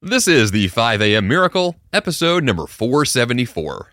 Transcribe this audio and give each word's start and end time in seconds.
This 0.00 0.28
is 0.28 0.52
the 0.52 0.68
5 0.68 1.02
a.m. 1.02 1.26
Miracle, 1.26 1.74
episode 1.92 2.44
number 2.44 2.68
474. 2.68 3.90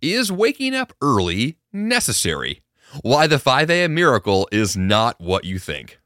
Is 0.00 0.30
waking 0.30 0.76
up 0.76 0.92
early 1.02 1.56
necessary? 1.72 2.60
Why 3.02 3.26
the 3.26 3.40
5 3.40 3.68
a.m. 3.68 3.92
Miracle 3.92 4.48
is 4.52 4.76
not 4.76 5.20
what 5.20 5.44
you 5.44 5.58
think. 5.58 5.98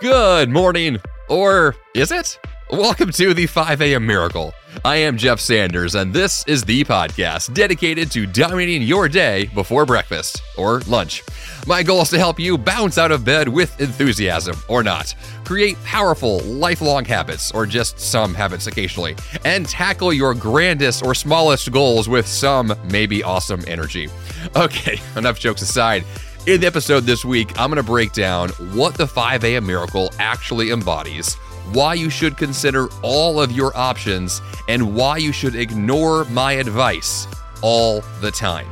Good 0.00 0.50
morning, 0.50 1.00
or 1.28 1.74
is 1.96 2.12
it? 2.12 2.38
Welcome 2.74 3.12
to 3.12 3.32
the 3.34 3.46
5 3.46 3.82
a.m. 3.82 4.04
Miracle. 4.04 4.52
I 4.84 4.96
am 4.96 5.16
Jeff 5.16 5.38
Sanders, 5.38 5.94
and 5.94 6.12
this 6.12 6.44
is 6.48 6.64
the 6.64 6.82
podcast 6.82 7.54
dedicated 7.54 8.10
to 8.10 8.26
dominating 8.26 8.82
your 8.82 9.08
day 9.08 9.48
before 9.54 9.86
breakfast 9.86 10.42
or 10.58 10.80
lunch. 10.88 11.22
My 11.68 11.84
goal 11.84 12.02
is 12.02 12.10
to 12.10 12.18
help 12.18 12.40
you 12.40 12.58
bounce 12.58 12.98
out 12.98 13.12
of 13.12 13.24
bed 13.24 13.48
with 13.48 13.80
enthusiasm 13.80 14.56
or 14.66 14.82
not, 14.82 15.14
create 15.44 15.76
powerful, 15.84 16.40
lifelong 16.40 17.04
habits, 17.04 17.52
or 17.52 17.64
just 17.64 18.00
some 18.00 18.34
habits 18.34 18.66
occasionally, 18.66 19.14
and 19.44 19.68
tackle 19.68 20.12
your 20.12 20.34
grandest 20.34 21.04
or 21.04 21.14
smallest 21.14 21.70
goals 21.70 22.08
with 22.08 22.26
some 22.26 22.74
maybe 22.90 23.22
awesome 23.22 23.62
energy. 23.68 24.08
Okay, 24.56 25.00
enough 25.16 25.38
jokes 25.38 25.62
aside. 25.62 26.04
In 26.48 26.60
the 26.60 26.66
episode 26.66 27.04
this 27.04 27.24
week, 27.24 27.50
I'm 27.56 27.70
going 27.70 27.76
to 27.76 27.84
break 27.84 28.12
down 28.12 28.48
what 28.74 28.96
the 28.96 29.06
5 29.06 29.44
a.m. 29.44 29.64
miracle 29.64 30.12
actually 30.18 30.72
embodies 30.72 31.36
why 31.72 31.94
you 31.94 32.10
should 32.10 32.36
consider 32.36 32.88
all 33.02 33.40
of 33.40 33.52
your 33.52 33.76
options, 33.76 34.42
and 34.68 34.94
why 34.94 35.16
you 35.16 35.32
should 35.32 35.54
ignore 35.54 36.24
my 36.26 36.52
advice 36.52 37.26
all 37.62 38.02
the 38.20 38.30
time. 38.30 38.68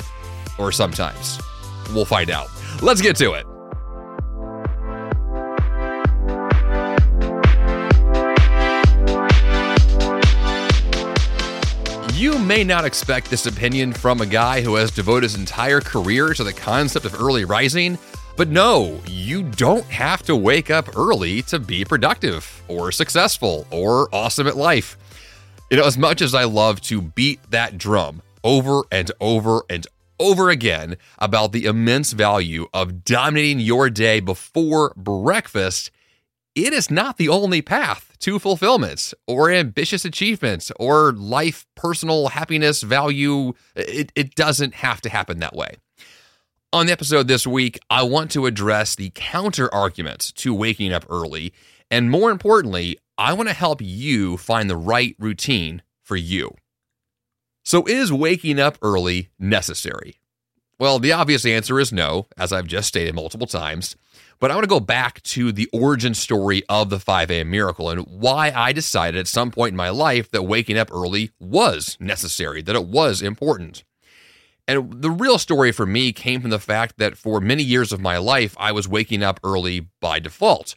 Or 0.59 0.73
sometimes. 0.73 1.41
We'll 1.95 2.05
find 2.05 2.31
out. 2.31 2.49
Let's 2.81 3.01
get 3.01 3.17
to 3.17 3.33
it. 3.33 3.47
You 12.15 12.39
may 12.39 12.63
not 12.63 12.85
expect 12.85 13.31
this 13.31 13.47
opinion 13.47 13.93
from 13.93 14.21
a 14.21 14.27
guy 14.27 14.61
who 14.61 14.77
has 14.77 14.93
devoted 14.93 15.25
his 15.25 15.35
entire 15.35 15.81
career 15.81 16.33
to 16.35 16.45
the 16.45 16.53
concept 16.53 17.05
of 17.05 17.21
early 17.21 17.45
rising, 17.45 17.99
but 18.37 18.49
no, 18.49 19.01
you 19.07 19.43
don't 19.43 19.85
have 19.85 20.23
to 20.25 20.35
wake 20.35 20.71
up 20.71 20.97
early 20.97 21.43
to 21.43 21.59
be 21.59 21.85
productive 21.85 22.63
or 22.69 22.91
successful 22.91 23.67
or 23.71 24.09
awesome 24.15 24.47
at 24.47 24.57
life. 24.57 24.97
You 25.71 25.77
know, 25.77 25.87
as 25.87 25.99
much 25.99 26.23
as 26.23 26.35
I 26.35 26.45
love 26.45 26.81
to 26.83 27.01
beat 27.01 27.41
that 27.51 27.79
drum 27.79 28.23
over 28.45 28.83
and 28.91 29.11
over 29.21 29.63
and 29.71 29.87
over 30.19 30.51
again 30.51 30.97
about 31.19 31.53
the 31.53 31.65
immense 31.65 32.13
value 32.13 32.69
of 32.73 33.05
dominating 33.05 33.61
your 33.61 33.91
day 33.91 34.21
before 34.21 34.93
breakfast, 34.97 35.91
it 36.55 36.73
is 36.73 36.91
not 36.91 37.17
the 37.17 37.29
only 37.29 37.63
path 37.63 38.17
to 38.21 38.39
fulfillment 38.39 39.13
or 39.27 39.51
ambitious 39.51 40.05
achievements 40.05 40.71
or 40.79 41.13
life, 41.13 41.67
personal 41.75 42.29
happiness, 42.29 42.83
value. 42.83 43.53
It, 43.75 44.13
it 44.15 44.35
doesn't 44.35 44.75
have 44.75 45.01
to 45.03 45.09
happen 45.09 45.41
that 45.41 45.57
way. 45.57 45.77
On 46.75 46.87
the 46.87 46.93
episode 46.93 47.29
this 47.29 47.47
week, 47.47 47.79
I 47.91 48.03
want 48.03 48.31
to 48.31 48.47
address 48.47 48.95
the 48.95 49.13
counter 49.15 49.73
argument 49.75 50.33
to 50.37 50.55
waking 50.55 50.91
up 50.91 51.05
early. 51.11 51.53
And 51.91 52.11
more 52.11 52.31
importantly, 52.31 52.97
I 53.19 53.35
want 53.35 53.51
to 53.51 53.55
help 53.55 53.83
you 53.83 54.39
find 54.39 54.71
the 54.71 54.77
right 54.77 55.15
routine 55.19 55.83
for 56.01 56.17
you. 56.17 56.53
So, 57.63 57.85
is 57.85 58.11
waking 58.11 58.59
up 58.59 58.79
early 58.81 59.29
necessary? 59.39 60.15
Well, 60.79 60.99
the 60.99 61.13
obvious 61.13 61.45
answer 61.45 61.79
is 61.79 61.93
no, 61.93 62.27
as 62.39 62.55
I've 62.55 62.69
just 62.69 62.89
stated 62.89 63.15
multiple 63.15 63.47
times. 63.47 63.95
But 64.41 64.51
I 64.51 64.55
want 64.55 64.65
to 64.65 64.69
go 64.69 64.81
back 64.81 65.23
to 65.25 65.53
the 65.53 65.69
origin 65.75 66.15
story 66.15 66.63
of 66.71 66.89
the 66.89 66.99
5 66.99 67.31
a.m. 67.31 67.51
miracle 67.51 67.91
and 67.91 68.01
why 68.07 68.51
I 68.51 68.73
decided 68.73 69.21
at 69.21 69.29
some 69.29 69.51
point 69.51 69.73
in 69.73 69.77
my 69.77 69.91
life 69.91 70.31
that 70.31 70.45
waking 70.45 70.79
up 70.79 70.91
early 70.91 71.33
was 71.39 71.99
necessary, 72.01 72.63
that 72.63 72.75
it 72.75 72.87
was 72.87 73.21
important. 73.21 73.85
And 74.69 75.03
the 75.03 75.11
real 75.11 75.39
story 75.39 75.73
for 75.73 75.87
me 75.87 76.13
came 76.13 76.41
from 76.41 76.51
the 76.51 76.59
fact 76.59 76.99
that 76.99 77.17
for 77.17 77.41
many 77.41 77.63
years 77.63 77.93
of 77.93 78.01
my 78.01 78.19
life, 78.19 78.55
I 78.59 78.73
was 78.73 78.87
waking 78.87 79.23
up 79.23 79.41
early 79.43 79.89
by 80.01 80.21
default 80.21 80.77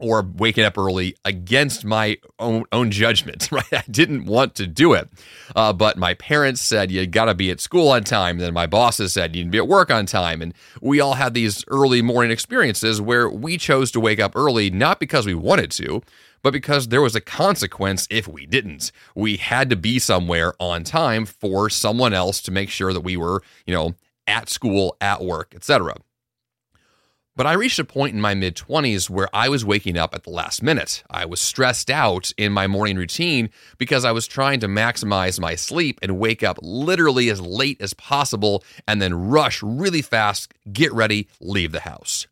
or 0.00 0.22
waking 0.22 0.64
up 0.64 0.78
early 0.78 1.16
against 1.24 1.84
my 1.84 2.18
own, 2.38 2.64
own 2.72 2.90
judgment, 2.90 3.48
right? 3.52 3.72
I 3.72 3.84
didn't 3.90 4.24
want 4.24 4.54
to 4.56 4.66
do 4.66 4.92
it. 4.92 5.08
Uh, 5.54 5.72
but 5.72 5.96
my 5.96 6.14
parents 6.14 6.60
said, 6.60 6.90
you 6.90 7.06
got 7.06 7.26
to 7.26 7.34
be 7.34 7.50
at 7.50 7.60
school 7.60 7.88
on 7.88 8.04
time. 8.04 8.36
And 8.36 8.40
then 8.40 8.54
my 8.54 8.66
bosses 8.66 9.12
said, 9.12 9.34
you 9.34 9.42
need 9.42 9.48
to 9.48 9.52
be 9.52 9.58
at 9.58 9.68
work 9.68 9.90
on 9.90 10.06
time. 10.06 10.42
And 10.42 10.54
we 10.80 11.00
all 11.00 11.14
had 11.14 11.34
these 11.34 11.64
early 11.68 12.02
morning 12.02 12.30
experiences 12.30 13.00
where 13.00 13.28
we 13.28 13.56
chose 13.56 13.90
to 13.92 14.00
wake 14.00 14.20
up 14.20 14.36
early, 14.36 14.70
not 14.70 15.00
because 15.00 15.26
we 15.26 15.34
wanted 15.34 15.70
to, 15.72 16.02
but 16.42 16.52
because 16.52 16.88
there 16.88 17.02
was 17.02 17.14
a 17.14 17.20
consequence 17.20 18.06
if 18.10 18.28
we 18.28 18.46
didn't. 18.46 18.92
We 19.14 19.36
had 19.36 19.70
to 19.70 19.76
be 19.76 19.98
somewhere 19.98 20.54
on 20.60 20.84
time 20.84 21.26
for 21.26 21.70
someone 21.70 22.12
else 22.12 22.40
to 22.42 22.50
make 22.50 22.70
sure 22.70 22.92
that 22.92 23.00
we 23.00 23.16
were, 23.16 23.42
you 23.66 23.74
know, 23.74 23.94
at 24.26 24.48
school, 24.48 24.96
at 25.00 25.22
work, 25.22 25.54
etc. 25.54 25.96
But 27.38 27.46
I 27.46 27.52
reached 27.52 27.78
a 27.78 27.84
point 27.84 28.16
in 28.16 28.20
my 28.20 28.34
mid 28.34 28.56
20s 28.56 29.08
where 29.08 29.28
I 29.32 29.48
was 29.48 29.64
waking 29.64 29.96
up 29.96 30.12
at 30.12 30.24
the 30.24 30.30
last 30.30 30.60
minute. 30.60 31.04
I 31.08 31.24
was 31.24 31.40
stressed 31.40 31.88
out 31.88 32.32
in 32.36 32.52
my 32.52 32.66
morning 32.66 32.96
routine 32.96 33.50
because 33.78 34.04
I 34.04 34.10
was 34.10 34.26
trying 34.26 34.58
to 34.58 34.66
maximize 34.66 35.38
my 35.38 35.54
sleep 35.54 36.00
and 36.02 36.18
wake 36.18 36.42
up 36.42 36.58
literally 36.62 37.30
as 37.30 37.40
late 37.40 37.80
as 37.80 37.94
possible 37.94 38.64
and 38.88 39.00
then 39.00 39.28
rush 39.28 39.62
really 39.62 40.02
fast, 40.02 40.52
get 40.72 40.92
ready, 40.92 41.28
leave 41.40 41.70
the 41.70 41.80
house. 41.80 42.26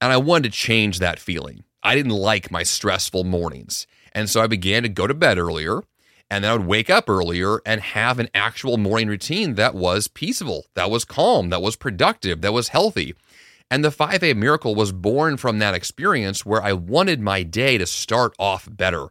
And 0.00 0.12
I 0.12 0.18
wanted 0.18 0.52
to 0.52 0.56
change 0.56 1.00
that 1.00 1.18
feeling. 1.18 1.64
I 1.82 1.94
didn't 1.94 2.12
like 2.12 2.50
my 2.50 2.62
stressful 2.62 3.24
mornings. 3.24 3.86
And 4.12 4.28
so 4.28 4.40
I 4.40 4.46
began 4.46 4.82
to 4.82 4.88
go 4.88 5.06
to 5.06 5.14
bed 5.14 5.38
earlier 5.38 5.82
and 6.32 6.44
then 6.44 6.50
I 6.50 6.56
would 6.56 6.66
wake 6.66 6.88
up 6.88 7.10
earlier 7.10 7.60
and 7.66 7.80
have 7.82 8.18
an 8.18 8.30
actual 8.34 8.78
morning 8.78 9.08
routine 9.08 9.54
that 9.56 9.74
was 9.74 10.08
peaceful, 10.08 10.64
that 10.72 10.90
was 10.90 11.04
calm, 11.04 11.50
that 11.50 11.60
was 11.60 11.76
productive, 11.76 12.40
that 12.40 12.54
was 12.54 12.68
healthy. 12.68 13.14
And 13.70 13.84
the 13.84 13.90
5 13.90 14.22
a 14.22 14.32
miracle 14.32 14.74
was 14.74 14.92
born 14.92 15.36
from 15.36 15.58
that 15.58 15.74
experience 15.74 16.46
where 16.46 16.62
I 16.62 16.72
wanted 16.72 17.20
my 17.20 17.42
day 17.42 17.76
to 17.76 17.86
start 17.86 18.34
off 18.38 18.66
better. 18.70 19.08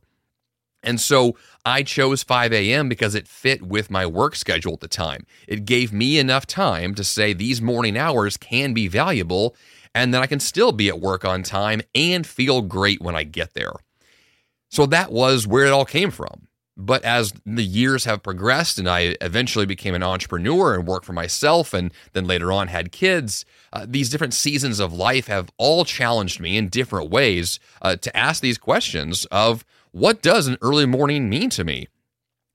And 0.82 1.00
so 1.00 1.38
I 1.64 1.84
chose 1.84 2.24
5 2.24 2.54
a.m. 2.54 2.90
because 2.90 3.14
it 3.14 3.28
fit 3.28 3.62
with 3.62 3.92
my 3.92 4.06
work 4.08 4.36
schedule 4.36 4.74
at 4.74 4.80
the 4.80 4.88
time. 4.88 5.28
It 5.48 5.66
gave 5.66 5.94
me 5.94 6.18
enough 6.18 6.48
time 6.48 6.96
to 6.96 7.04
say 7.04 7.34
these 7.34 7.62
morning 7.62 7.98
hours 7.98 8.36
can 8.36 8.74
be 8.74 8.88
valuable 8.88 9.56
and 9.94 10.14
then 10.14 10.22
I 10.22 10.28
can 10.28 10.40
still 10.40 10.72
be 10.72 10.88
at 10.90 11.00
work 11.00 11.26
on 11.26 11.44
time 11.44 11.82
and 11.94 12.26
feel 12.26 12.62
great 12.62 13.02
when 13.02 13.16
I 13.16 13.24
get 13.24 13.54
there. 13.54 13.74
So 14.70 14.86
that 14.88 15.12
was 15.12 15.46
where 15.46 15.66
it 15.66 15.72
all 15.72 15.86
came 15.86 16.12
from. 16.12 16.48
But 16.78 17.04
as 17.04 17.34
the 17.46 17.64
years 17.64 18.06
have 18.06 18.24
progressed 18.24 18.80
and 18.80 18.90
I 18.90 19.16
eventually 19.20 19.66
became 19.66 19.94
an 19.94 20.04
entrepreneur 20.04 20.74
and 20.74 20.88
worked 20.88 21.06
for 21.06 21.14
myself 21.14 21.74
and 21.74 21.92
then 22.14 22.26
later 22.26 22.52
on 22.52 22.70
had 22.70 22.92
kids, 22.92 23.46
uh, 23.74 23.86
these 23.88 24.10
different 24.10 24.34
seasons 24.34 24.80
of 24.80 24.94
life 24.94 25.28
have 25.28 25.52
all 25.58 25.84
challenged 25.84 26.40
me 26.40 26.58
in 26.58 26.70
different 26.70 27.12
ways 27.12 27.60
uh, 27.82 27.98
to 27.98 28.16
ask 28.18 28.42
these 28.42 28.58
questions 28.58 29.26
of 29.26 29.66
what 29.92 30.22
does 30.22 30.48
an 30.48 30.58
early 30.62 30.86
morning 30.86 31.30
mean 31.30 31.50
to 31.52 31.66
me? 31.66 31.88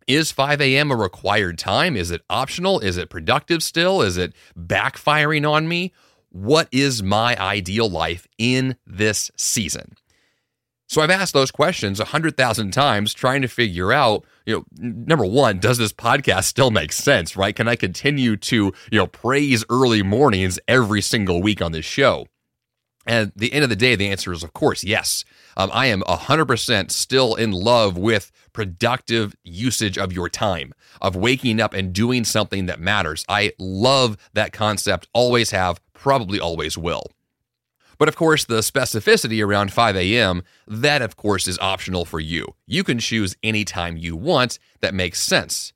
Is 0.07 0.33
5 0.33 0.61
a.m. 0.61 0.91
a 0.91 0.97
required 0.97 1.59
time? 1.59 1.97
Is 1.97 2.11
it 2.11 2.23
optional? 2.31 2.81
Is 2.81 2.97
it 2.97 3.11
productive 3.11 3.63
still? 3.63 4.01
Is 4.01 4.17
it 4.17 4.33
backfiring 4.59 5.49
on 5.49 5.69
me? 5.69 5.93
What 6.37 6.69
is 6.71 7.03
my 7.03 7.35
ideal 7.41 7.89
life 7.89 8.29
in 8.37 8.77
this 8.87 9.31
season? 9.37 9.97
So 10.89 11.01
I've 11.01 11.11
asked 11.11 11.33
those 11.33 11.51
questions 11.51 11.99
a 11.99 12.05
hundred 12.05 12.37
thousand 12.37 12.73
times, 12.73 13.13
trying 13.13 13.43
to 13.43 13.49
figure 13.49 13.93
out, 13.93 14.25
you 14.45 14.55
know, 14.55 14.65
number 14.79 15.25
one, 15.25 15.59
does 15.59 15.79
this 15.79 15.93
podcast 15.93 16.45
still 16.45 16.71
make 16.71 16.93
sense? 16.93 17.37
Right? 17.37 17.57
Can 17.57 17.67
I 17.67 17.75
continue 17.75 18.37
to, 18.37 18.73
you 18.93 18.99
know, 18.99 19.07
praise 19.07 19.65
early 19.69 20.03
mornings 20.03 20.61
every 20.69 21.01
single 21.01 21.43
week 21.43 21.61
on 21.61 21.73
this 21.73 21.87
show? 21.87 22.27
And 23.07 23.29
at 23.29 23.39
the 23.39 23.53
end 23.53 23.65
of 23.65 23.71
the 23.71 23.77
day, 23.77 23.95
the 23.95 24.09
answer 24.09 24.33
is, 24.33 24.43
of 24.43 24.53
course, 24.53 24.85
yes. 24.85 25.25
Um, 25.57 25.71
I 25.73 25.87
am 25.87 26.03
100% 26.03 26.91
still 26.91 27.35
in 27.37 27.53
love 27.53 27.97
with 27.97 28.33
productive 28.53 29.35
usage 29.45 29.97
of 29.97 30.13
your 30.13 30.29
time, 30.29 30.75
of 31.01 31.15
waking 31.15 31.61
up 31.61 31.73
and 31.73 31.93
doing 31.93 32.25
something 32.25 32.67
that 32.67 32.81
matters. 32.81 33.25
I 33.29 33.53
love 33.59 34.17
that 34.35 34.53
concept, 34.53 35.07
always 35.13 35.53
have, 35.53 35.81
probably 35.97 36.39
always 36.39 36.79
will. 36.79 37.11
But 37.99 38.09
of 38.09 38.17
course, 38.17 38.45
the 38.45 38.59
specificity 38.59 39.45
around 39.45 39.73
5 39.73 39.97
a.m., 39.97 40.43
that 40.67 41.03
of 41.03 41.17
course 41.17 41.49
is 41.49 41.59
optional 41.59 42.05
for 42.05 42.21
you. 42.21 42.55
You 42.67 42.85
can 42.85 42.99
choose 42.99 43.37
any 43.43 43.65
time 43.65 43.97
you 43.97 44.17
want 44.17 44.59
that 44.81 44.95
makes 44.95 45.21
sense. 45.21 45.73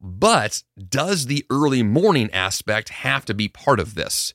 But 0.00 0.62
does 0.88 1.26
the 1.26 1.44
early 1.50 1.82
morning 1.82 2.30
aspect 2.32 2.90
have 2.90 3.24
to 3.24 3.34
be 3.34 3.48
part 3.48 3.80
of 3.80 3.94
this? 3.94 4.34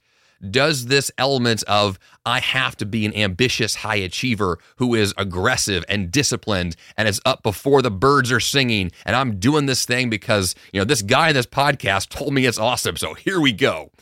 Does 0.52 0.88
this 0.88 1.10
element 1.18 1.64
of 1.64 1.98
I 2.26 2.42
have 2.42 2.76
to 2.78 2.86
be 2.86 3.06
an 3.06 3.16
ambitious 3.16 3.76
high 3.76 3.96
achiever 3.96 4.60
who 4.76 4.94
is 4.94 5.14
aggressive 5.18 5.86
and 5.88 6.12
disciplined 6.12 6.76
and 6.98 7.08
is 7.08 7.22
up 7.26 7.44
before 7.44 7.82
the 7.82 7.90
birds 7.90 8.30
are 8.30 8.42
singing 8.42 8.92
and 9.06 9.16
I'm 9.16 9.40
doing 9.40 9.68
this 9.68 9.86
thing 9.86 10.10
because, 10.10 10.54
you 10.74 10.82
know, 10.82 10.86
this 10.86 11.02
guy 11.02 11.30
in 11.30 11.36
this 11.36 11.46
podcast 11.46 12.10
told 12.10 12.34
me 12.34 12.46
it's 12.46 12.58
awesome. 12.58 12.98
So 12.98 13.14
here 13.14 13.40
we 13.40 13.54
go. 13.54 13.93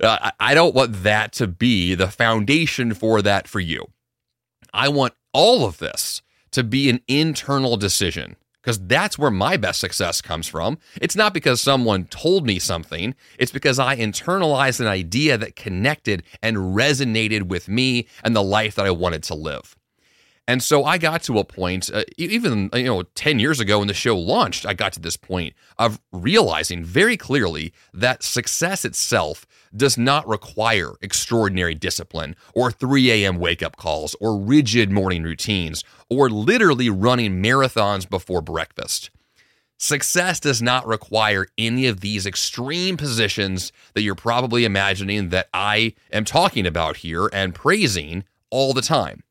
Uh, 0.00 0.30
I 0.40 0.54
don't 0.54 0.74
want 0.74 1.02
that 1.02 1.32
to 1.34 1.46
be 1.46 1.94
the 1.94 2.08
foundation 2.08 2.94
for 2.94 3.22
that 3.22 3.48
for 3.48 3.60
you. 3.60 3.86
I 4.72 4.88
want 4.88 5.14
all 5.32 5.64
of 5.64 5.78
this 5.78 6.22
to 6.52 6.64
be 6.64 6.90
an 6.90 7.00
internal 7.08 7.76
decision 7.76 8.36
because 8.64 8.78
that's 8.86 9.18
where 9.18 9.30
my 9.30 9.58
best 9.58 9.78
success 9.78 10.22
comes 10.22 10.48
from. 10.48 10.78
It's 11.00 11.16
not 11.16 11.34
because 11.34 11.60
someone 11.60 12.04
told 12.06 12.46
me 12.46 12.58
something, 12.58 13.14
it's 13.38 13.52
because 13.52 13.78
I 13.78 13.96
internalized 13.96 14.80
an 14.80 14.86
idea 14.86 15.36
that 15.36 15.54
connected 15.54 16.22
and 16.42 16.56
resonated 16.56 17.42
with 17.42 17.68
me 17.68 18.06
and 18.22 18.34
the 18.34 18.42
life 18.42 18.74
that 18.76 18.86
I 18.86 18.90
wanted 18.90 19.22
to 19.24 19.34
live. 19.34 19.76
And 20.46 20.62
so 20.62 20.84
I 20.84 20.98
got 20.98 21.22
to 21.22 21.38
a 21.38 21.44
point, 21.44 21.90
uh, 21.92 22.04
even 22.18 22.68
you 22.74 22.84
know, 22.84 23.02
ten 23.14 23.38
years 23.38 23.60
ago 23.60 23.78
when 23.78 23.88
the 23.88 23.94
show 23.94 24.18
launched, 24.18 24.66
I 24.66 24.74
got 24.74 24.92
to 24.92 25.00
this 25.00 25.16
point 25.16 25.54
of 25.78 26.00
realizing 26.12 26.84
very 26.84 27.16
clearly 27.16 27.72
that 27.94 28.22
success 28.22 28.84
itself 28.84 29.46
does 29.74 29.96
not 29.96 30.28
require 30.28 30.92
extraordinary 31.00 31.74
discipline 31.74 32.36
or 32.54 32.70
3 32.70 33.10
a.m. 33.10 33.38
wake 33.38 33.62
up 33.62 33.76
calls 33.76 34.14
or 34.20 34.38
rigid 34.38 34.90
morning 34.90 35.22
routines 35.22 35.82
or 36.10 36.28
literally 36.28 36.90
running 36.90 37.42
marathons 37.42 38.08
before 38.08 38.42
breakfast. 38.42 39.10
Success 39.78 40.40
does 40.40 40.62
not 40.62 40.86
require 40.86 41.46
any 41.58 41.86
of 41.86 42.00
these 42.00 42.26
extreme 42.26 42.96
positions 42.96 43.72
that 43.94 44.02
you're 44.02 44.14
probably 44.14 44.64
imagining 44.64 45.30
that 45.30 45.48
I 45.54 45.94
am 46.12 46.24
talking 46.24 46.66
about 46.66 46.98
here 46.98 47.28
and 47.32 47.54
praising 47.54 48.24
all 48.50 48.72
the 48.72 48.82
time 48.82 49.24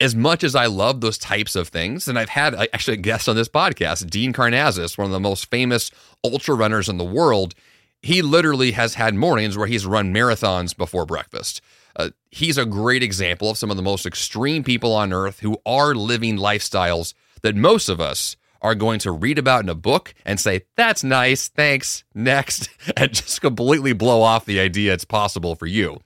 as 0.00 0.14
much 0.14 0.42
as 0.42 0.54
I 0.54 0.66
love 0.66 1.00
those 1.00 1.18
types 1.18 1.54
of 1.54 1.68
things, 1.68 2.08
and 2.08 2.18
I've 2.18 2.30
had 2.30 2.54
actually 2.72 2.94
a 2.94 3.00
guest 3.00 3.28
on 3.28 3.36
this 3.36 3.48
podcast, 3.48 4.08
Dean 4.08 4.32
Karnazes, 4.32 4.96
one 4.96 5.06
of 5.06 5.12
the 5.12 5.20
most 5.20 5.50
famous 5.50 5.90
ultra 6.24 6.54
runners 6.54 6.88
in 6.88 6.96
the 6.96 7.04
world. 7.04 7.54
He 8.02 8.22
literally 8.22 8.72
has 8.72 8.94
had 8.94 9.14
mornings 9.14 9.58
where 9.58 9.66
he's 9.66 9.84
run 9.84 10.14
marathons 10.14 10.74
before 10.74 11.04
breakfast. 11.04 11.60
Uh, 11.96 12.10
he's 12.30 12.56
a 12.56 12.64
great 12.64 13.02
example 13.02 13.50
of 13.50 13.58
some 13.58 13.70
of 13.70 13.76
the 13.76 13.82
most 13.82 14.06
extreme 14.06 14.64
people 14.64 14.94
on 14.94 15.12
earth 15.12 15.40
who 15.40 15.58
are 15.66 15.94
living 15.94 16.38
lifestyles 16.38 17.12
that 17.42 17.56
most 17.56 17.90
of 17.90 18.00
us 18.00 18.36
are 18.62 18.74
going 18.74 18.98
to 19.00 19.12
read 19.12 19.38
about 19.38 19.62
in 19.62 19.68
a 19.68 19.74
book 19.74 20.14
and 20.24 20.38
say, 20.38 20.62
that's 20.76 21.02
nice, 21.02 21.48
thanks, 21.48 22.04
next, 22.14 22.70
and 22.96 23.12
just 23.12 23.40
completely 23.40 23.92
blow 23.92 24.22
off 24.22 24.44
the 24.44 24.60
idea 24.60 24.94
it's 24.94 25.04
possible 25.04 25.54
for 25.54 25.66
you. 25.66 26.00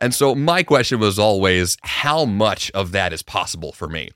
And 0.00 0.14
so 0.14 0.34
my 0.34 0.62
question 0.62 0.98
was 0.98 1.18
always 1.18 1.76
how 1.82 2.24
much 2.24 2.70
of 2.70 2.92
that 2.92 3.12
is 3.12 3.22
possible 3.22 3.72
for 3.72 3.86
me? 3.88 4.10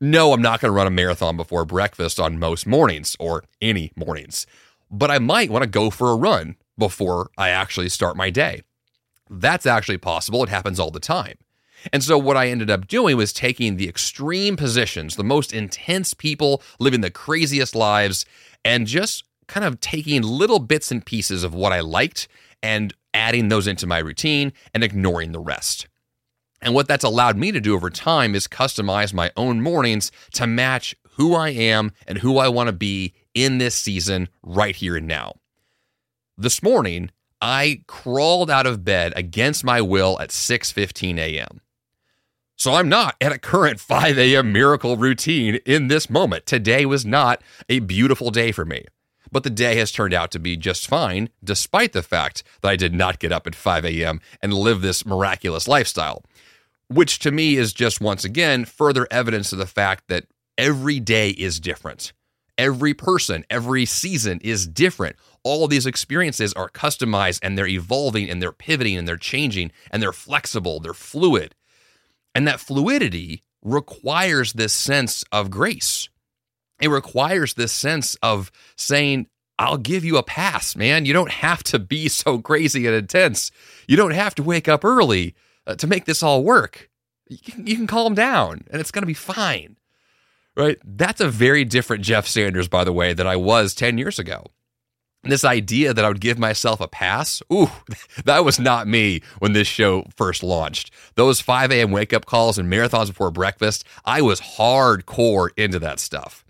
No, 0.00 0.32
I'm 0.32 0.42
not 0.42 0.60
going 0.60 0.68
to 0.68 0.76
run 0.76 0.86
a 0.86 0.90
marathon 0.90 1.36
before 1.36 1.64
breakfast 1.64 2.20
on 2.20 2.38
most 2.38 2.66
mornings 2.66 3.16
or 3.18 3.44
any 3.60 3.92
mornings, 3.96 4.46
but 4.90 5.10
I 5.10 5.18
might 5.18 5.50
want 5.50 5.62
to 5.62 5.70
go 5.70 5.90
for 5.90 6.10
a 6.10 6.16
run 6.16 6.56
before 6.76 7.30
I 7.38 7.50
actually 7.50 7.88
start 7.88 8.16
my 8.16 8.28
day. 8.28 8.62
That's 9.30 9.64
actually 9.64 9.98
possible. 9.98 10.42
It 10.42 10.48
happens 10.48 10.78
all 10.78 10.90
the 10.90 11.00
time. 11.00 11.36
And 11.92 12.02
so, 12.02 12.18
what 12.18 12.36
I 12.36 12.48
ended 12.48 12.70
up 12.70 12.86
doing 12.86 13.16
was 13.16 13.32
taking 13.32 13.76
the 13.76 13.88
extreme 13.88 14.56
positions, 14.56 15.16
the 15.16 15.24
most 15.24 15.52
intense 15.52 16.14
people 16.14 16.62
living 16.78 17.00
the 17.00 17.10
craziest 17.10 17.74
lives, 17.74 18.24
and 18.64 18.86
just 18.86 19.24
kind 19.48 19.64
of 19.64 19.80
taking 19.80 20.22
little 20.22 20.60
bits 20.60 20.90
and 20.90 21.04
pieces 21.04 21.42
of 21.42 21.54
what 21.54 21.72
I 21.72 21.80
liked 21.80 22.28
and 22.62 22.94
adding 23.14 23.48
those 23.48 23.66
into 23.66 23.86
my 23.86 23.98
routine 23.98 24.52
and 24.74 24.82
ignoring 24.82 25.32
the 25.32 25.40
rest. 25.40 25.88
And 26.60 26.74
what 26.74 26.86
that's 26.86 27.04
allowed 27.04 27.36
me 27.36 27.50
to 27.52 27.60
do 27.60 27.74
over 27.74 27.90
time 27.90 28.34
is 28.34 28.46
customize 28.46 29.12
my 29.12 29.32
own 29.36 29.60
mornings 29.60 30.12
to 30.34 30.46
match 30.46 30.94
who 31.16 31.34
I 31.34 31.50
am 31.50 31.92
and 32.06 32.18
who 32.18 32.38
I 32.38 32.48
want 32.48 32.68
to 32.68 32.72
be 32.72 33.14
in 33.34 33.58
this 33.58 33.74
season 33.74 34.28
right 34.42 34.74
here 34.74 34.96
and 34.96 35.06
now. 35.06 35.34
This 36.38 36.62
morning, 36.62 37.10
I 37.40 37.82
crawled 37.88 38.50
out 38.50 38.66
of 38.66 38.84
bed 38.84 39.12
against 39.16 39.64
my 39.64 39.80
will 39.80 40.18
at 40.20 40.30
6:15 40.30 41.18
a.m. 41.18 41.60
So 42.56 42.74
I'm 42.74 42.88
not 42.88 43.16
at 43.20 43.32
a 43.32 43.38
current 43.38 43.80
5 43.80 44.16
a.m. 44.16 44.52
miracle 44.52 44.96
routine 44.96 45.56
in 45.66 45.88
this 45.88 46.08
moment. 46.08 46.46
Today 46.46 46.86
was 46.86 47.04
not 47.04 47.42
a 47.68 47.80
beautiful 47.80 48.30
day 48.30 48.52
for 48.52 48.64
me 48.64 48.84
but 49.32 49.42
the 49.42 49.50
day 49.50 49.76
has 49.76 49.90
turned 49.90 50.14
out 50.14 50.30
to 50.30 50.38
be 50.38 50.56
just 50.56 50.86
fine, 50.86 51.30
despite 51.42 51.92
the 51.92 52.02
fact 52.02 52.44
that 52.60 52.68
I 52.68 52.76
did 52.76 52.94
not 52.94 53.18
get 53.18 53.32
up 53.32 53.46
at 53.46 53.54
5 53.54 53.86
a.m. 53.86 54.20
and 54.42 54.52
live 54.52 54.82
this 54.82 55.06
miraculous 55.06 55.66
lifestyle. 55.66 56.22
Which 56.88 57.18
to 57.20 57.32
me 57.32 57.56
is 57.56 57.72
just 57.72 58.02
once 58.02 58.24
again 58.24 58.66
further 58.66 59.08
evidence 59.10 59.52
of 59.52 59.58
the 59.58 59.66
fact 59.66 60.08
that 60.08 60.26
every 60.58 61.00
day 61.00 61.30
is 61.30 61.58
different. 61.58 62.12
Every 62.58 62.92
person, 62.92 63.46
every 63.48 63.86
season 63.86 64.38
is 64.44 64.66
different. 64.66 65.16
All 65.42 65.64
of 65.64 65.70
these 65.70 65.86
experiences 65.86 66.52
are 66.52 66.68
customized 66.68 67.40
and 67.42 67.56
they're 67.56 67.66
evolving 67.66 68.28
and 68.28 68.42
they're 68.42 68.52
pivoting 68.52 68.98
and 68.98 69.08
they're 69.08 69.16
changing 69.16 69.72
and 69.90 70.02
they're 70.02 70.12
flexible, 70.12 70.78
they're 70.78 70.92
fluid. 70.92 71.54
And 72.34 72.46
that 72.46 72.60
fluidity 72.60 73.42
requires 73.62 74.52
this 74.52 74.72
sense 74.72 75.24
of 75.32 75.50
grace 75.50 76.08
it 76.82 76.88
requires 76.88 77.54
this 77.54 77.72
sense 77.72 78.16
of 78.22 78.50
saying, 78.76 79.28
I'll 79.58 79.78
give 79.78 80.04
you 80.04 80.16
a 80.16 80.22
pass, 80.22 80.74
man. 80.74 81.06
You 81.06 81.12
don't 81.12 81.30
have 81.30 81.62
to 81.64 81.78
be 81.78 82.08
so 82.08 82.40
crazy 82.40 82.86
and 82.86 82.96
intense. 82.96 83.52
You 83.86 83.96
don't 83.96 84.10
have 84.10 84.34
to 84.34 84.42
wake 84.42 84.68
up 84.68 84.84
early 84.84 85.36
uh, 85.66 85.76
to 85.76 85.86
make 85.86 86.04
this 86.04 86.22
all 86.22 86.42
work. 86.42 86.90
You 87.28 87.38
can, 87.38 87.66
you 87.66 87.76
can 87.76 87.86
calm 87.86 88.14
down 88.14 88.64
and 88.70 88.80
it's 88.80 88.90
going 88.90 89.02
to 89.02 89.06
be 89.06 89.14
fine. 89.14 89.76
Right? 90.56 90.78
That's 90.84 91.20
a 91.20 91.28
very 91.28 91.64
different 91.64 92.04
Jeff 92.04 92.26
Sanders, 92.26 92.68
by 92.68 92.84
the 92.84 92.92
way, 92.92 93.14
than 93.14 93.26
I 93.26 93.36
was 93.36 93.74
10 93.74 93.96
years 93.96 94.18
ago. 94.18 94.46
This 95.24 95.44
idea 95.44 95.94
that 95.94 96.04
I 96.04 96.08
would 96.08 96.20
give 96.20 96.38
myself 96.38 96.80
a 96.80 96.88
pass, 96.88 97.40
ooh, 97.52 97.70
that 98.24 98.44
was 98.44 98.58
not 98.58 98.88
me 98.88 99.22
when 99.38 99.52
this 99.52 99.68
show 99.68 100.04
first 100.16 100.42
launched. 100.42 100.90
Those 101.14 101.40
5 101.40 101.70
a.m. 101.70 101.92
wake 101.92 102.12
up 102.12 102.26
calls 102.26 102.58
and 102.58 102.70
marathons 102.70 103.06
before 103.06 103.30
breakfast, 103.30 103.84
I 104.04 104.20
was 104.20 104.40
hardcore 104.40 105.50
into 105.56 105.78
that 105.78 106.00
stuff. 106.00 106.44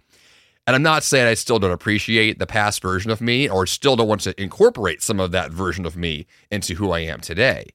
And 0.66 0.76
I'm 0.76 0.82
not 0.82 1.02
saying 1.02 1.26
I 1.26 1.34
still 1.34 1.58
don't 1.58 1.72
appreciate 1.72 2.38
the 2.38 2.46
past 2.46 2.82
version 2.82 3.10
of 3.10 3.20
me 3.20 3.48
or 3.48 3.66
still 3.66 3.96
don't 3.96 4.08
want 4.08 4.20
to 4.22 4.40
incorporate 4.40 5.02
some 5.02 5.18
of 5.18 5.32
that 5.32 5.50
version 5.50 5.84
of 5.84 5.96
me 5.96 6.26
into 6.50 6.74
who 6.74 6.92
I 6.92 7.00
am 7.00 7.20
today. 7.20 7.70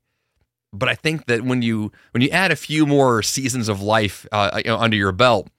But 0.72 0.89
I 0.89 0.95
think 0.95 1.25
that 1.25 1.44
when 1.44 1.62
you 1.62 1.92
when 2.12 2.22
you 2.22 2.30
add 2.30 2.51
a 2.51 2.56
few 2.56 2.86
more 2.86 3.22
seasons 3.24 3.68
of 3.69 3.81
life 3.81 4.25
uh, 4.31 4.62
you 4.63 4.72
know, 4.72 4.78
under 4.78 4.98
your 4.98 5.12
belt, 5.12 5.50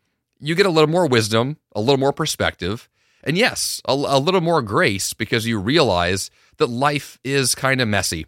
you 0.40 0.54
get 0.54 0.66
a 0.66 0.70
little 0.70 0.88
more 0.88 1.06
wisdom, 1.06 1.58
a 1.74 1.80
little 1.80 1.98
more 1.98 2.12
perspective, 2.12 2.88
and 3.24 3.36
yes, 3.36 3.82
a, 3.86 3.92
a 3.92 4.18
little 4.18 4.40
more 4.40 4.62
grace 4.62 5.12
because 5.12 5.46
you 5.46 5.58
realize 5.58 6.30
that 6.58 6.68
life 6.68 7.18
is 7.24 7.54
kind 7.54 7.80
of 7.80 7.88
messy, 7.88 8.26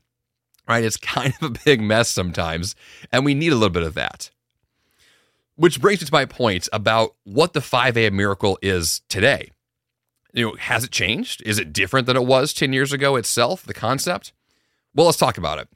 right? 0.69 0.85
It's 0.85 0.97
kind 0.99 1.33
of 1.41 1.51
a 1.51 1.59
big 1.65 1.81
mess 1.81 2.09
sometimes, 2.11 2.75
and 3.13 3.25
we 3.25 3.35
need 3.35 3.53
a 3.53 3.57
little 3.57 3.71
bit 3.71 3.83
of 3.83 3.95
that. 3.95 4.31
Which 5.61 5.79
brings 5.79 6.01
me 6.01 6.07
to 6.07 6.13
my 6.15 6.25
point 6.25 6.71
about 6.73 7.17
what 7.25 7.53
the 7.53 7.61
5 7.61 7.95
a.m. 7.99 8.17
miracle 8.17 8.59
is 8.63 9.03
today. 9.11 9.51
You 10.33 10.47
know, 10.47 10.55
has 10.55 10.85
it 10.85 10.91
changed? 10.91 11.43
Is 11.45 11.59
it 11.59 11.75
different 11.75 12.07
than 12.07 12.17
it 12.17 12.25
was 12.25 12.55
10 12.55 12.73
years 12.73 12.95
ago 12.95 13.17
itself, 13.17 13.65
the 13.65 13.75
concept? 13.75 14.33
Well, 14.95 15.05
let's 15.05 15.19
talk 15.19 15.37
about 15.37 15.59
it. 15.59 15.69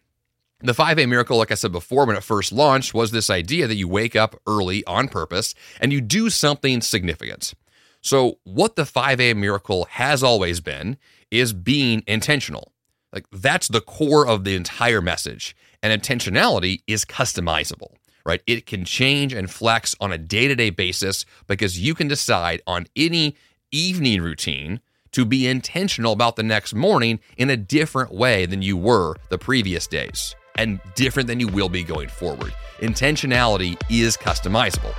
The 0.60 0.72
5A 0.72 1.06
miracle, 1.06 1.36
like 1.36 1.50
I 1.50 1.54
said 1.54 1.70
before, 1.70 2.06
when 2.06 2.16
it 2.16 2.22
first 2.22 2.50
launched, 2.50 2.94
was 2.94 3.10
this 3.10 3.28
idea 3.28 3.66
that 3.66 3.74
you 3.74 3.86
wake 3.86 4.16
up 4.16 4.40
early 4.46 4.82
on 4.86 5.06
purpose 5.06 5.54
and 5.78 5.92
you 5.92 6.00
do 6.00 6.30
something 6.30 6.80
significant. 6.80 7.52
So, 8.00 8.38
what 8.44 8.76
the 8.76 8.84
5A 8.84 9.36
miracle 9.36 9.84
has 9.90 10.22
always 10.22 10.60
been 10.60 10.96
is 11.30 11.52
being 11.52 12.02
intentional. 12.06 12.72
Like, 13.12 13.26
that's 13.30 13.68
the 13.68 13.82
core 13.82 14.26
of 14.26 14.44
the 14.44 14.56
entire 14.56 15.02
message. 15.02 15.54
And 15.82 15.92
intentionality 15.92 16.80
is 16.86 17.04
customizable 17.04 17.96
right? 18.24 18.42
It 18.46 18.66
can 18.66 18.84
change 18.84 19.32
and 19.32 19.50
flex 19.50 19.94
on 20.00 20.12
a 20.12 20.18
day 20.18 20.48
to 20.48 20.54
day 20.54 20.70
basis 20.70 21.24
because 21.46 21.78
you 21.78 21.94
can 21.94 22.08
decide 22.08 22.62
on 22.66 22.86
any 22.96 23.36
evening 23.70 24.22
routine 24.22 24.80
to 25.12 25.24
be 25.24 25.46
intentional 25.46 26.12
about 26.12 26.36
the 26.36 26.42
next 26.42 26.74
morning 26.74 27.20
in 27.36 27.50
a 27.50 27.56
different 27.56 28.12
way 28.12 28.46
than 28.46 28.62
you 28.62 28.76
were 28.76 29.14
the 29.28 29.38
previous 29.38 29.86
days 29.86 30.34
and 30.56 30.80
different 30.94 31.26
than 31.26 31.40
you 31.40 31.48
will 31.48 31.68
be 31.68 31.84
going 31.84 32.08
forward. 32.08 32.52
Intentionality 32.78 33.80
is 33.90 34.16
customizable. 34.16 34.94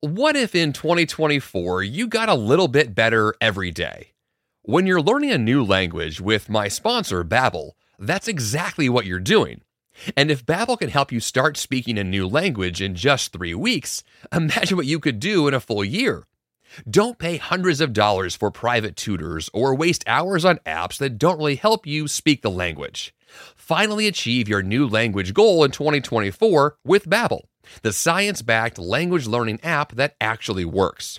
What 0.00 0.34
if 0.34 0.56
in 0.56 0.72
2024 0.72 1.84
you 1.84 2.08
got 2.08 2.28
a 2.28 2.34
little 2.34 2.66
bit 2.66 2.92
better 2.92 3.34
every 3.40 3.70
day? 3.70 4.08
When 4.64 4.86
you're 4.86 5.02
learning 5.02 5.32
a 5.32 5.38
new 5.38 5.64
language 5.64 6.20
with 6.20 6.48
my 6.48 6.68
sponsor, 6.68 7.24
Babbel, 7.24 7.72
that's 7.98 8.28
exactly 8.28 8.88
what 8.88 9.06
you're 9.06 9.18
doing. 9.18 9.62
And 10.16 10.30
if 10.30 10.46
Babbel 10.46 10.78
can 10.78 10.88
help 10.88 11.10
you 11.10 11.18
start 11.18 11.56
speaking 11.56 11.98
a 11.98 12.04
new 12.04 12.28
language 12.28 12.80
in 12.80 12.94
just 12.94 13.32
three 13.32 13.54
weeks, 13.54 14.04
imagine 14.32 14.76
what 14.76 14.86
you 14.86 15.00
could 15.00 15.18
do 15.18 15.48
in 15.48 15.54
a 15.54 15.58
full 15.58 15.84
year. 15.84 16.28
Don't 16.88 17.18
pay 17.18 17.38
hundreds 17.38 17.80
of 17.80 17.92
dollars 17.92 18.36
for 18.36 18.52
private 18.52 18.94
tutors 18.94 19.50
or 19.52 19.74
waste 19.74 20.04
hours 20.06 20.44
on 20.44 20.60
apps 20.64 20.96
that 20.98 21.18
don't 21.18 21.38
really 21.38 21.56
help 21.56 21.84
you 21.84 22.06
speak 22.06 22.42
the 22.42 22.48
language. 22.48 23.12
Finally 23.56 24.06
achieve 24.06 24.48
your 24.48 24.62
new 24.62 24.86
language 24.86 25.34
goal 25.34 25.64
in 25.64 25.72
2024 25.72 26.76
with 26.84 27.06
Babbel, 27.06 27.46
the 27.82 27.92
science-backed 27.92 28.78
language 28.78 29.26
learning 29.26 29.58
app 29.64 29.90
that 29.96 30.14
actually 30.20 30.64
works. 30.64 31.18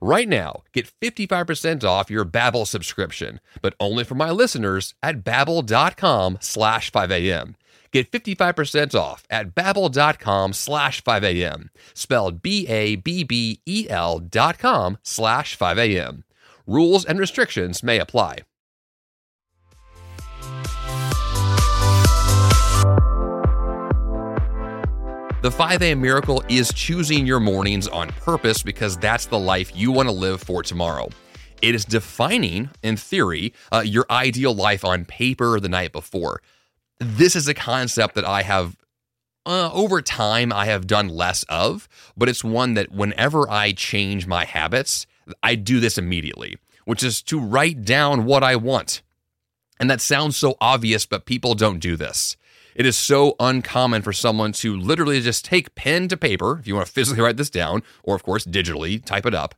Right 0.00 0.28
now, 0.28 0.62
get 0.72 0.92
55% 1.02 1.84
off 1.84 2.10
your 2.10 2.24
Babbel 2.24 2.66
subscription, 2.66 3.40
but 3.62 3.74
only 3.80 4.04
for 4.04 4.14
my 4.14 4.30
listeners 4.30 4.94
at 5.02 5.24
babbel.com 5.24 6.38
slash 6.40 6.92
5am. 6.92 7.54
Get 7.92 8.10
55% 8.10 8.94
off 8.94 9.24
at 9.30 9.54
babbel.com 9.54 10.52
slash 10.52 11.02
5am, 11.02 11.68
spelled 11.94 12.42
B-A-B-B-E-L 12.42 14.18
dot 14.18 14.58
com 14.58 14.98
slash 15.02 15.56
5am. 15.56 16.24
Rules 16.66 17.04
and 17.04 17.18
restrictions 17.18 17.82
may 17.82 17.98
apply. 17.98 18.40
The 25.46 25.52
5 25.52 25.80
a.m. 25.80 26.00
miracle 26.00 26.42
is 26.48 26.72
choosing 26.72 27.24
your 27.24 27.38
mornings 27.38 27.86
on 27.86 28.08
purpose 28.08 28.64
because 28.64 28.96
that's 28.96 29.26
the 29.26 29.38
life 29.38 29.70
you 29.76 29.92
want 29.92 30.08
to 30.08 30.12
live 30.12 30.42
for 30.42 30.60
tomorrow. 30.60 31.08
It 31.62 31.72
is 31.72 31.84
defining, 31.84 32.70
in 32.82 32.96
theory, 32.96 33.54
uh, 33.70 33.84
your 33.86 34.06
ideal 34.10 34.52
life 34.52 34.84
on 34.84 35.04
paper 35.04 35.60
the 35.60 35.68
night 35.68 35.92
before. 35.92 36.42
This 36.98 37.36
is 37.36 37.46
a 37.46 37.54
concept 37.54 38.16
that 38.16 38.24
I 38.24 38.42
have, 38.42 38.76
uh, 39.46 39.70
over 39.72 40.02
time, 40.02 40.52
I 40.52 40.66
have 40.66 40.88
done 40.88 41.08
less 41.08 41.44
of, 41.44 41.88
but 42.16 42.28
it's 42.28 42.42
one 42.42 42.74
that 42.74 42.90
whenever 42.90 43.48
I 43.48 43.70
change 43.70 44.26
my 44.26 44.46
habits, 44.46 45.06
I 45.44 45.54
do 45.54 45.78
this 45.78 45.96
immediately, 45.96 46.56
which 46.86 47.04
is 47.04 47.22
to 47.22 47.38
write 47.38 47.84
down 47.84 48.24
what 48.24 48.42
I 48.42 48.56
want. 48.56 49.00
And 49.78 49.88
that 49.90 50.00
sounds 50.00 50.36
so 50.36 50.56
obvious, 50.60 51.06
but 51.06 51.24
people 51.24 51.54
don't 51.54 51.78
do 51.78 51.94
this. 51.94 52.36
It 52.76 52.84
is 52.84 52.94
so 52.94 53.36
uncommon 53.40 54.02
for 54.02 54.12
someone 54.12 54.52
to 54.52 54.76
literally 54.76 55.22
just 55.22 55.46
take 55.46 55.74
pen 55.74 56.08
to 56.08 56.16
paper, 56.16 56.58
if 56.58 56.66
you 56.66 56.74
want 56.74 56.86
to 56.86 56.92
physically 56.92 57.22
write 57.22 57.38
this 57.38 57.48
down, 57.48 57.82
or 58.02 58.14
of 58.14 58.22
course, 58.22 58.44
digitally 58.44 59.02
type 59.02 59.24
it 59.24 59.34
up, 59.34 59.54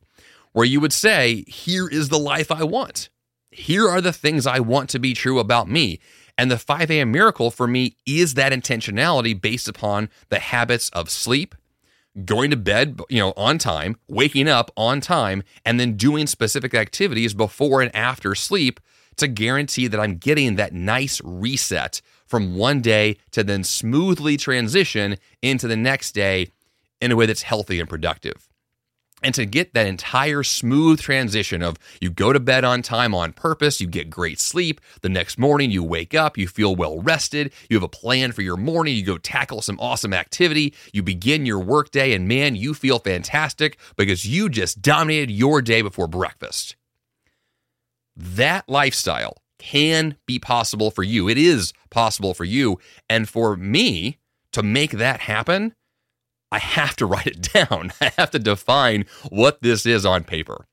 where 0.53 0.65
you 0.65 0.79
would 0.79 0.93
say, 0.93 1.43
Here 1.45 1.89
is 1.89 2.07
the 2.07 2.17
life 2.17 2.49
I 2.49 2.63
want. 2.63 3.09
Here 3.51 3.89
are 3.89 3.99
the 3.99 4.13
things 4.13 4.47
I 4.47 4.61
want 4.61 4.89
to 4.91 4.99
be 4.99 5.13
true 5.13 5.37
about 5.37 5.67
me. 5.67 5.99
And 6.37 6.49
the 6.49 6.57
5 6.57 6.89
a.m. 6.89 7.11
miracle 7.11 7.51
for 7.51 7.67
me 7.67 7.97
is 8.05 8.35
that 8.35 8.53
intentionality 8.53 9.39
based 9.39 9.67
upon 9.67 10.07
the 10.29 10.39
habits 10.39 10.87
of 10.91 11.09
sleep, 11.09 11.55
going 12.23 12.51
to 12.51 12.55
bed, 12.55 13.01
you 13.09 13.19
know, 13.19 13.33
on 13.35 13.57
time, 13.57 13.97
waking 14.07 14.47
up 14.47 14.71
on 14.77 15.01
time, 15.01 15.43
and 15.65 15.77
then 15.77 15.97
doing 15.97 16.25
specific 16.25 16.73
activities 16.73 17.33
before 17.33 17.81
and 17.81 17.93
after 17.93 18.33
sleep 18.33 18.79
to 19.17 19.27
guarantee 19.27 19.87
that 19.87 19.99
I'm 19.99 20.15
getting 20.15 20.55
that 20.55 20.71
nice 20.71 21.19
reset 21.21 22.01
from 22.29 22.55
one 22.55 22.79
day 22.79 23.17
to 23.31 23.43
then 23.43 23.63
smoothly 23.63 24.37
transition 24.37 25.17
into 25.41 25.67
the 25.67 25.75
next 25.75 26.11
day 26.11 26.51
in 27.01 27.11
a 27.11 27.15
way 27.15 27.25
that's 27.25 27.41
healthy 27.41 27.79
and 27.79 27.89
productive. 27.89 28.47
And 29.21 29.35
to 29.35 29.45
get 29.45 29.73
that 29.73 29.87
entire 29.87 30.43
smooth 30.43 31.01
transition 31.01 31.61
of 31.61 31.77
you 31.99 32.09
go 32.09 32.31
to 32.31 32.39
bed 32.39 32.63
on 32.63 32.81
time 32.81 33.13
on 33.13 33.33
purpose, 33.33 33.81
you 33.81 33.87
get 33.87 34.09
great 34.09 34.39
sleep, 34.39 34.79
the 35.01 35.09
next 35.09 35.37
morning 35.37 35.71
you 35.71 35.83
wake 35.83 36.13
up, 36.13 36.37
you 36.37 36.47
feel 36.47 36.75
well 36.75 37.01
rested, 37.01 37.51
you 37.69 37.75
have 37.75 37.83
a 37.83 37.89
plan 37.89 38.31
for 38.31 38.43
your 38.43 38.55
morning, 38.55 38.95
you 38.95 39.03
go 39.03 39.17
tackle 39.17 39.61
some 39.61 39.79
awesome 39.79 40.13
activity, 40.13 40.73
you 40.93 41.03
begin 41.03 41.45
your 41.45 41.59
workday, 41.59 42.13
and 42.13 42.29
man, 42.29 42.55
you 42.55 42.73
feel 42.73 42.99
fantastic 42.99 43.77
because 43.97 44.23
you 44.23 44.47
just 44.47 44.81
dominated 44.81 45.31
your 45.31 45.61
day 45.61 45.81
before 45.81 46.07
breakfast. 46.07 46.77
That 48.15 48.69
lifestyle 48.69 49.35
can 49.59 50.15
be 50.25 50.39
possible 50.39 50.89
for 50.89 51.03
you. 51.03 51.29
It 51.29 51.37
is 51.37 51.73
possible 51.91 52.33
for 52.33 52.45
you. 52.45 52.79
And 53.09 53.29
for 53.29 53.55
me 53.55 54.17
to 54.53 54.63
make 54.63 54.91
that 54.91 55.21
happen, 55.21 55.73
I 56.51 56.59
have 56.59 56.95
to 56.97 57.05
write 57.05 57.27
it 57.27 57.53
down. 57.53 57.91
I 58.01 58.11
have 58.17 58.31
to 58.31 58.39
define 58.39 59.05
what 59.29 59.61
this 59.61 59.85
is 59.85 60.05
on 60.05 60.23
paper. 60.23 60.65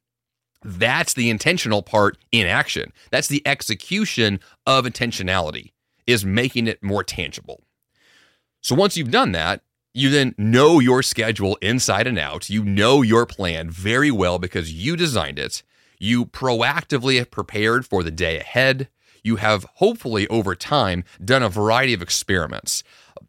That's 0.64 1.14
the 1.14 1.30
intentional 1.30 1.82
part 1.82 2.16
in 2.32 2.46
action. 2.46 2.92
That's 3.10 3.28
the 3.28 3.46
execution 3.46 4.40
of 4.66 4.84
intentionality, 4.84 5.72
is 6.06 6.24
making 6.24 6.66
it 6.66 6.82
more 6.82 7.04
tangible. 7.04 7.62
So 8.62 8.74
once 8.74 8.96
you've 8.96 9.10
done 9.10 9.32
that, 9.32 9.62
you 9.94 10.10
then 10.10 10.34
know 10.36 10.80
your 10.80 11.02
schedule 11.02 11.56
inside 11.62 12.06
and 12.06 12.18
out. 12.18 12.50
You 12.50 12.64
know 12.64 13.02
your 13.02 13.26
plan 13.26 13.70
very 13.70 14.10
well 14.10 14.38
because 14.38 14.72
you 14.72 14.96
designed 14.96 15.38
it. 15.38 15.62
You 15.98 16.26
proactively 16.26 17.18
have 17.18 17.30
prepared 17.30 17.86
for 17.86 18.02
the 18.02 18.10
day 18.10 18.38
ahead. 18.38 18.88
You 19.22 19.36
have 19.36 19.66
hopefully 19.74 20.28
over 20.28 20.54
time 20.54 21.04
done 21.24 21.42
a 21.42 21.48
variety 21.48 21.94
of 21.94 22.02
experiments. 22.02 22.82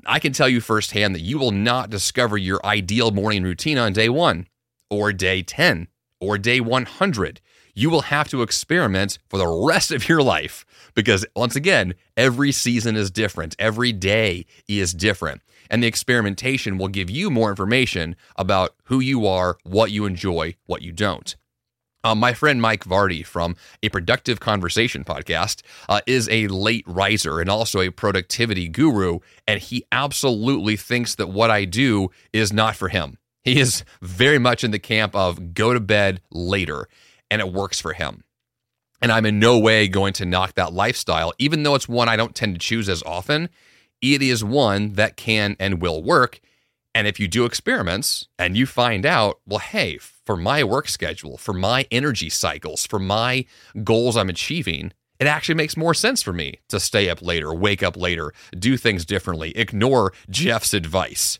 I 0.05 0.19
can 0.19 0.33
tell 0.33 0.47
you 0.47 0.61
firsthand 0.61 1.15
that 1.15 1.21
you 1.21 1.37
will 1.37 1.51
not 1.51 1.89
discover 1.89 2.37
your 2.37 2.65
ideal 2.65 3.11
morning 3.11 3.43
routine 3.43 3.77
on 3.77 3.93
day 3.93 4.09
one, 4.09 4.47
or 4.89 5.11
day 5.11 5.41
10, 5.41 5.87
or 6.19 6.37
day 6.37 6.59
100. 6.59 7.41
You 7.73 7.89
will 7.89 8.01
have 8.01 8.27
to 8.29 8.41
experiment 8.41 9.19
for 9.29 9.37
the 9.37 9.47
rest 9.47 9.91
of 9.91 10.09
your 10.09 10.21
life 10.21 10.65
because, 10.95 11.25
once 11.35 11.55
again, 11.55 11.93
every 12.15 12.51
season 12.51 12.95
is 12.95 13.11
different, 13.11 13.55
every 13.59 13.91
day 13.91 14.45
is 14.67 14.93
different. 14.93 15.41
And 15.69 15.83
the 15.83 15.87
experimentation 15.87 16.77
will 16.77 16.87
give 16.87 17.09
you 17.09 17.29
more 17.29 17.49
information 17.49 18.15
about 18.35 18.75
who 18.85 18.99
you 18.99 19.27
are, 19.27 19.57
what 19.63 19.91
you 19.91 20.05
enjoy, 20.05 20.55
what 20.65 20.81
you 20.81 20.91
don't. 20.91 21.35
Uh, 22.03 22.15
my 22.15 22.33
friend 22.33 22.61
Mike 22.61 22.85
Vardy 22.85 23.25
from 23.25 23.55
a 23.81 23.89
Productive 23.89 24.39
Conversation 24.39 25.03
podcast 25.03 25.61
uh, 25.89 26.01
is 26.05 26.29
a 26.29 26.47
late 26.47 26.85
riser 26.87 27.39
and 27.39 27.49
also 27.49 27.81
a 27.81 27.89
productivity 27.89 28.67
guru, 28.67 29.19
and 29.47 29.59
he 29.59 29.85
absolutely 29.91 30.75
thinks 30.75 31.15
that 31.15 31.27
what 31.27 31.49
I 31.49 31.65
do 31.65 32.09
is 32.31 32.53
not 32.53 32.75
for 32.75 32.89
him. 32.89 33.17
He 33.43 33.59
is 33.59 33.83
very 34.01 34.39
much 34.39 34.63
in 34.63 34.71
the 34.71 34.79
camp 34.79 35.15
of 35.15 35.53
go 35.53 35.73
to 35.73 35.79
bed 35.79 36.21
later, 36.31 36.87
and 37.31 37.41
it 37.41 37.51
works 37.51 37.81
for 37.81 37.93
him. 37.93 38.23
And 39.01 39.11
I'm 39.11 39.25
in 39.25 39.39
no 39.39 39.59
way 39.59 39.87
going 39.87 40.13
to 40.13 40.25
knock 40.25 40.53
that 40.55 40.73
lifestyle, 40.73 41.33
even 41.39 41.63
though 41.63 41.75
it's 41.75 41.87
one 41.89 42.09
I 42.09 42.15
don't 42.15 42.35
tend 42.35 42.55
to 42.55 42.59
choose 42.59 42.89
as 42.89 43.03
often. 43.03 43.49
It 44.01 44.21
is 44.21 44.43
one 44.43 44.93
that 44.93 45.17
can 45.17 45.55
and 45.59 45.81
will 45.81 46.03
work. 46.03 46.41
And 46.97 47.05
if 47.05 47.19
you 47.19 47.27
do 47.27 47.45
experiments 47.45 48.27
and 48.39 48.57
you 48.57 48.65
find 48.65 49.05
out, 49.05 49.39
well, 49.45 49.59
hey, 49.59 49.99
for 49.99 50.35
my 50.35 50.63
work 50.63 50.89
schedule, 50.89 51.37
for 51.37 51.53
my 51.53 51.85
energy 51.91 52.27
cycles, 52.27 52.87
for 52.87 52.97
my 52.97 53.45
goals 53.83 54.17
I'm 54.17 54.29
achieving, 54.29 54.93
it 55.19 55.27
actually 55.27 55.53
makes 55.53 55.77
more 55.77 55.93
sense 55.93 56.23
for 56.23 56.33
me 56.33 56.59
to 56.69 56.79
stay 56.79 57.07
up 57.07 57.21
later, 57.21 57.53
wake 57.53 57.83
up 57.83 57.95
later, 57.95 58.33
do 58.57 58.77
things 58.77 59.05
differently, 59.05 59.55
ignore 59.55 60.11
Jeff's 60.31 60.73
advice. 60.73 61.37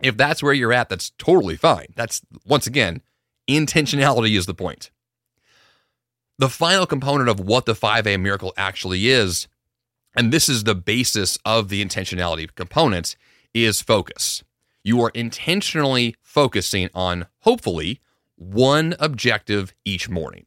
If 0.00 0.16
that's 0.16 0.42
where 0.42 0.52
you're 0.52 0.72
at, 0.72 0.88
that's 0.88 1.10
totally 1.18 1.56
fine. 1.56 1.94
That's, 1.94 2.20
once 2.44 2.66
again, 2.66 3.00
intentionality 3.48 4.36
is 4.36 4.46
the 4.46 4.54
point. 4.54 4.90
The 6.36 6.48
final 6.48 6.84
component 6.84 7.28
of 7.28 7.38
what 7.38 7.64
the 7.64 7.74
5A 7.74 8.20
miracle 8.20 8.52
actually 8.56 9.08
is, 9.08 9.46
and 10.16 10.32
this 10.32 10.48
is 10.48 10.64
the 10.64 10.74
basis 10.74 11.38
of 11.44 11.68
the 11.68 11.80
intentionality 11.80 12.52
component, 12.56 13.14
is 13.54 13.80
focus 13.80 14.42
you 14.82 15.00
are 15.02 15.10
intentionally 15.14 16.14
focusing 16.22 16.88
on, 16.94 17.26
hopefully, 17.40 18.00
one 18.36 18.94
objective 18.98 19.74
each 19.84 20.08
morning. 20.08 20.46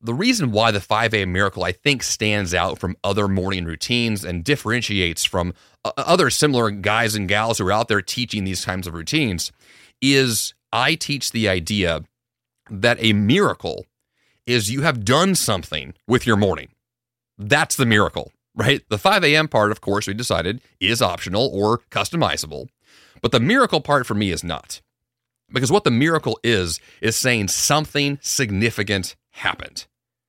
The 0.00 0.14
reason 0.14 0.50
why 0.50 0.72
the 0.72 0.80
5 0.80 1.14
a.m. 1.14 1.32
miracle, 1.32 1.62
I 1.62 1.70
think, 1.70 2.02
stands 2.02 2.54
out 2.54 2.78
from 2.78 2.96
other 3.04 3.28
morning 3.28 3.64
routines 3.64 4.24
and 4.24 4.42
differentiates 4.42 5.24
from 5.24 5.54
uh, 5.84 5.92
other 5.96 6.28
similar 6.28 6.70
guys 6.70 7.14
and 7.14 7.28
gals 7.28 7.58
who 7.58 7.68
are 7.68 7.72
out 7.72 7.86
there 7.86 8.02
teaching 8.02 8.42
these 8.44 8.64
kinds 8.64 8.88
of 8.88 8.94
routines 8.94 9.52
is 10.00 10.54
I 10.72 10.96
teach 10.96 11.30
the 11.30 11.48
idea 11.48 12.02
that 12.68 12.96
a 13.00 13.12
miracle 13.12 13.86
is 14.46 14.72
you 14.72 14.82
have 14.82 15.04
done 15.04 15.34
something 15.34 15.94
with 16.08 16.26
your 16.26 16.36
morning. 16.36 16.70
That's 17.38 17.76
the 17.76 17.86
miracle, 17.86 18.32
right? 18.56 18.82
The 18.88 18.98
5 18.98 19.22
a.m. 19.24 19.46
part, 19.46 19.70
of 19.70 19.80
course, 19.80 20.06
we 20.06 20.14
decided 20.14 20.60
is 20.80 21.00
optional 21.00 21.48
or 21.52 21.78
customizable. 21.90 22.68
But 23.22 23.32
the 23.32 23.40
miracle 23.40 23.80
part 23.80 24.06
for 24.06 24.14
me 24.14 24.30
is 24.30 24.44
not. 24.44 24.82
Because 25.50 25.72
what 25.72 25.84
the 25.84 25.90
miracle 25.90 26.38
is, 26.42 26.80
is 27.00 27.16
saying 27.16 27.48
something 27.48 28.18
significant 28.20 29.16
happened. 29.30 29.86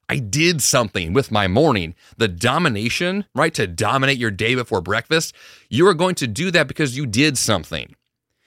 I 0.10 0.18
did 0.20 0.62
something 0.62 1.14
with 1.14 1.32
my 1.32 1.48
morning. 1.48 1.96
The 2.18 2.28
domination, 2.28 3.26
right, 3.34 3.54
to 3.56 3.68
dominate 3.68 4.18
your 4.18 4.32
day 4.32 4.54
before 4.54 4.82
breakfast, 4.82 5.34
you 5.70 5.88
are 5.88 5.94
going 5.94 6.16
to 6.16 6.28
do 6.28 6.52
that 6.52 6.68
because 6.68 6.96
you 6.96 7.06
did 7.06 7.38
something. 7.38 7.96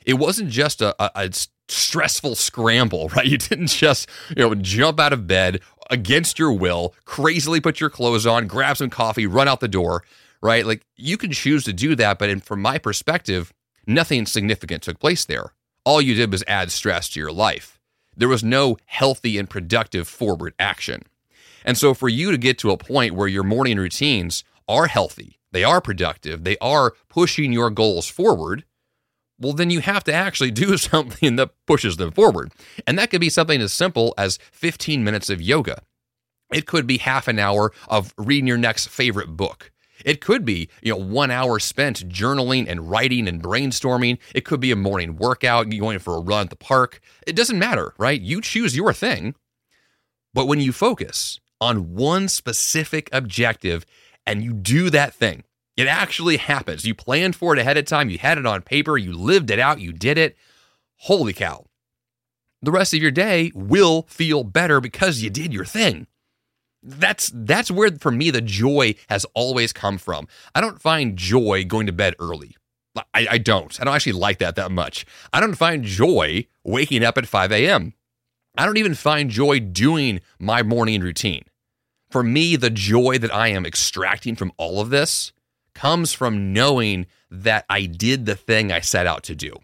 It 0.04 0.14
wasn't 0.14 0.50
just 0.50 0.80
a, 0.80 0.94
a, 1.02 1.10
a 1.26 1.30
stressful 1.68 2.34
scramble, 2.36 3.08
right? 3.16 3.26
You 3.26 3.38
didn't 3.38 3.68
just, 3.68 4.08
you 4.36 4.42
know, 4.42 4.54
jump 4.54 5.00
out 5.00 5.12
of 5.12 5.26
bed 5.26 5.60
against 5.90 6.38
your 6.38 6.52
will, 6.52 6.94
crazily 7.04 7.60
put 7.60 7.80
your 7.80 7.90
clothes 7.90 8.26
on, 8.26 8.46
grab 8.46 8.76
some 8.76 8.90
coffee, 8.90 9.26
run 9.26 9.48
out 9.48 9.60
the 9.60 9.68
door, 9.68 10.04
right? 10.42 10.66
Like 10.66 10.82
you 10.96 11.16
can 11.16 11.32
choose 11.32 11.64
to 11.64 11.72
do 11.72 11.94
that, 11.96 12.18
but 12.18 12.28
in, 12.28 12.40
from 12.40 12.60
my 12.60 12.78
perspective, 12.78 13.52
nothing 13.86 14.26
significant 14.26 14.82
took 14.82 14.98
place 14.98 15.24
there. 15.24 15.52
All 15.84 16.00
you 16.00 16.14
did 16.14 16.32
was 16.32 16.44
add 16.46 16.70
stress 16.72 17.08
to 17.10 17.20
your 17.20 17.32
life. 17.32 17.78
There 18.16 18.28
was 18.28 18.42
no 18.42 18.76
healthy 18.86 19.38
and 19.38 19.48
productive 19.48 20.08
forward 20.08 20.54
action. 20.58 21.02
And 21.64 21.76
so 21.76 21.94
for 21.94 22.08
you 22.08 22.30
to 22.30 22.38
get 22.38 22.58
to 22.58 22.70
a 22.70 22.76
point 22.76 23.14
where 23.14 23.28
your 23.28 23.42
morning 23.42 23.76
routines 23.76 24.44
are 24.68 24.86
healthy, 24.86 25.38
they 25.52 25.64
are 25.64 25.80
productive, 25.80 26.44
they 26.44 26.56
are 26.58 26.94
pushing 27.08 27.52
your 27.52 27.70
goals 27.70 28.06
forward, 28.06 28.64
well, 29.38 29.52
then 29.52 29.70
you 29.70 29.80
have 29.80 30.04
to 30.04 30.12
actually 30.12 30.50
do 30.50 30.76
something 30.78 31.36
that 31.36 31.50
pushes 31.66 31.96
them 31.96 32.12
forward. 32.12 32.52
And 32.86 32.98
that 32.98 33.10
could 33.10 33.20
be 33.20 33.30
something 33.30 33.60
as 33.60 33.72
simple 33.72 34.14
as 34.16 34.38
15 34.52 35.04
minutes 35.04 35.30
of 35.30 35.42
yoga. 35.42 35.82
It 36.52 36.66
could 36.66 36.86
be 36.86 36.98
half 36.98 37.28
an 37.28 37.38
hour 37.38 37.72
of 37.88 38.14
reading 38.16 38.46
your 38.46 38.58
next 38.58 38.88
favorite 38.88 39.36
book. 39.36 39.72
It 40.04 40.20
could 40.20 40.44
be, 40.44 40.68
you 40.82 40.92
know, 40.92 40.98
one 41.04 41.30
hour 41.30 41.58
spent 41.58 42.08
journaling 42.08 42.66
and 42.68 42.90
writing 42.90 43.26
and 43.28 43.42
brainstorming. 43.42 44.18
It 44.34 44.44
could 44.44 44.60
be 44.60 44.70
a 44.72 44.76
morning 44.76 45.16
workout, 45.16 45.70
going 45.70 45.98
for 45.98 46.16
a 46.16 46.20
run 46.20 46.42
at 46.42 46.50
the 46.50 46.56
park. 46.56 47.00
It 47.26 47.36
doesn't 47.36 47.58
matter, 47.58 47.94
right? 47.98 48.20
You 48.20 48.40
choose 48.40 48.76
your 48.76 48.92
thing. 48.92 49.34
But 50.34 50.46
when 50.46 50.60
you 50.60 50.72
focus 50.72 51.40
on 51.60 51.94
one 51.94 52.28
specific 52.28 53.08
objective 53.12 53.86
and 54.26 54.42
you 54.42 54.52
do 54.52 54.90
that 54.90 55.14
thing, 55.14 55.44
it 55.76 55.86
actually 55.86 56.38
happens. 56.38 56.84
You 56.84 56.94
planned 56.94 57.36
for 57.36 57.54
it 57.54 57.58
ahead 57.58 57.76
of 57.76 57.84
time, 57.84 58.10
you 58.10 58.18
had 58.18 58.38
it 58.38 58.46
on 58.46 58.62
paper, 58.62 58.96
you 58.96 59.12
lived 59.12 59.50
it 59.50 59.58
out, 59.58 59.80
you 59.80 59.92
did 59.92 60.18
it. 60.18 60.36
Holy 60.96 61.32
cow. 61.32 61.66
The 62.62 62.72
rest 62.72 62.94
of 62.94 63.00
your 63.00 63.10
day 63.10 63.52
will 63.54 64.06
feel 64.08 64.42
better 64.42 64.80
because 64.80 65.20
you 65.20 65.30
did 65.30 65.52
your 65.52 65.66
thing. 65.66 66.06
That's 66.88 67.32
that's 67.34 67.68
where 67.68 67.90
for 67.90 68.12
me 68.12 68.30
the 68.30 68.40
joy 68.40 68.94
has 69.08 69.26
always 69.34 69.72
come 69.72 69.98
from. 69.98 70.28
I 70.54 70.60
don't 70.60 70.80
find 70.80 71.16
joy 71.16 71.64
going 71.64 71.86
to 71.86 71.92
bed 71.92 72.14
early. 72.20 72.56
I, 73.12 73.26
I 73.32 73.38
don't. 73.38 73.78
I 73.80 73.84
don't 73.84 73.94
actually 73.94 74.12
like 74.12 74.38
that 74.38 74.54
that 74.54 74.70
much. 74.70 75.04
I 75.32 75.40
don't 75.40 75.56
find 75.56 75.84
joy 75.84 76.46
waking 76.64 77.04
up 77.04 77.18
at 77.18 77.26
5 77.26 77.52
a.m. 77.52 77.92
I 78.56 78.64
don't 78.64 78.78
even 78.78 78.94
find 78.94 79.28
joy 79.28 79.58
doing 79.60 80.20
my 80.38 80.62
morning 80.62 81.02
routine. 81.02 81.44
For 82.08 82.22
me, 82.22 82.56
the 82.56 82.70
joy 82.70 83.18
that 83.18 83.34
I 83.34 83.48
am 83.48 83.66
extracting 83.66 84.36
from 84.36 84.52
all 84.56 84.80
of 84.80 84.90
this 84.90 85.32
comes 85.74 86.12
from 86.12 86.52
knowing 86.52 87.06
that 87.30 87.66
I 87.68 87.84
did 87.86 88.26
the 88.26 88.36
thing 88.36 88.70
I 88.70 88.80
set 88.80 89.06
out 89.06 89.24
to 89.24 89.34
do. 89.34 89.56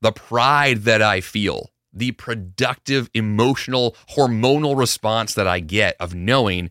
The 0.00 0.12
pride 0.12 0.82
that 0.82 1.00
I 1.00 1.20
feel, 1.20 1.70
the 1.96 2.12
productive, 2.12 3.10
emotional, 3.14 3.96
hormonal 4.10 4.76
response 4.76 5.34
that 5.34 5.46
I 5.46 5.60
get 5.60 5.96
of 5.98 6.14
knowing 6.14 6.70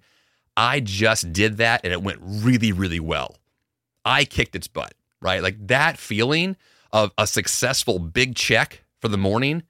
I 0.55 0.79
just 0.79 1.33
did 1.33 1.57
that 1.57 1.81
and 1.83 1.91
it 1.91 2.01
went 2.01 2.19
really, 2.21 2.71
really 2.71 2.99
well. 2.99 3.35
I 4.05 4.23
kicked 4.23 4.55
its 4.55 4.67
butt, 4.67 4.93
right? 5.21 5.41
Like 5.41 5.67
that 5.67 5.97
feeling 5.97 6.55
of 6.93 7.11
a 7.17 7.27
successful 7.27 7.99
big 7.99 8.35
check 8.35 8.83
for 9.01 9.09
the 9.09 9.17
morning 9.17 9.63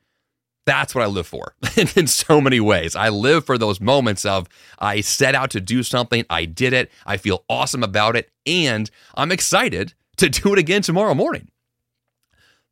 that's 0.65 0.95
what 0.95 1.03
I 1.03 1.07
live 1.07 1.27
for 1.27 1.55
in 1.95 2.07
so 2.07 2.41
many 2.41 2.59
ways. 2.59 2.95
I 2.95 3.09
live 3.09 3.45
for 3.45 3.57
those 3.57 3.79
moments 3.79 4.25
of 4.25 4.47
I 4.79 5.01
set 5.01 5.35
out 5.35 5.51
to 5.51 5.61
do 5.61 5.83
something, 5.83 6.25
I 6.29 6.45
did 6.45 6.73
it, 6.73 6.91
I 7.05 7.17
feel 7.17 7.43
awesome 7.47 7.83
about 7.83 8.15
it, 8.15 8.29
and 8.45 8.89
I'm 9.15 9.31
excited 9.31 9.93
to 10.17 10.29
do 10.29 10.53
it 10.53 10.59
again 10.59 10.81
tomorrow 10.81 11.13
morning. 11.13 11.49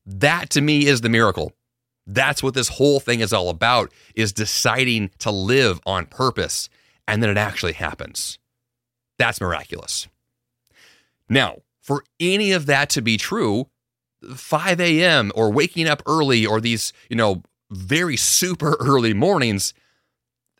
That 0.05 0.49
to 0.51 0.61
me 0.61 0.87
is 0.87 1.01
the 1.01 1.09
miracle. 1.09 1.53
That's 2.05 2.43
what 2.43 2.53
this 2.53 2.67
whole 2.67 2.99
thing 2.99 3.21
is 3.21 3.31
all 3.31 3.49
about 3.49 3.91
is 4.15 4.33
deciding 4.33 5.11
to 5.19 5.31
live 5.31 5.79
on 5.85 6.05
purpose 6.05 6.69
and 7.07 7.21
then 7.21 7.29
it 7.29 7.37
actually 7.37 7.73
happens. 7.73 8.39
That's 9.17 9.41
miraculous. 9.41 10.07
Now, 11.29 11.59
for 11.81 12.03
any 12.19 12.51
of 12.51 12.65
that 12.65 12.89
to 12.91 13.01
be 13.01 13.17
true, 13.17 13.67
5 14.35 14.79
a.m. 14.79 15.31
or 15.35 15.51
waking 15.51 15.87
up 15.87 16.01
early 16.05 16.45
or 16.45 16.61
these, 16.61 16.93
you 17.09 17.15
know, 17.15 17.43
very 17.71 18.17
super 18.17 18.77
early 18.79 19.13
mornings, 19.13 19.73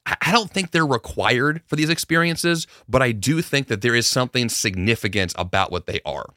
I 0.06 0.32
don't 0.34 0.52
think 0.52 0.72
they're 0.72 0.86
required 0.86 1.62
for 1.66 1.78
these 1.78 1.90
experiences, 1.90 2.68
but 2.90 3.02
I 3.02 3.14
do 3.14 3.42
think 3.42 3.68
that 3.68 3.82
there 3.82 3.96
is 3.96 4.06
something 4.06 4.50
significant 4.50 5.34
about 5.38 5.72
what 5.72 5.88
they 5.88 6.02
are. 6.06 6.34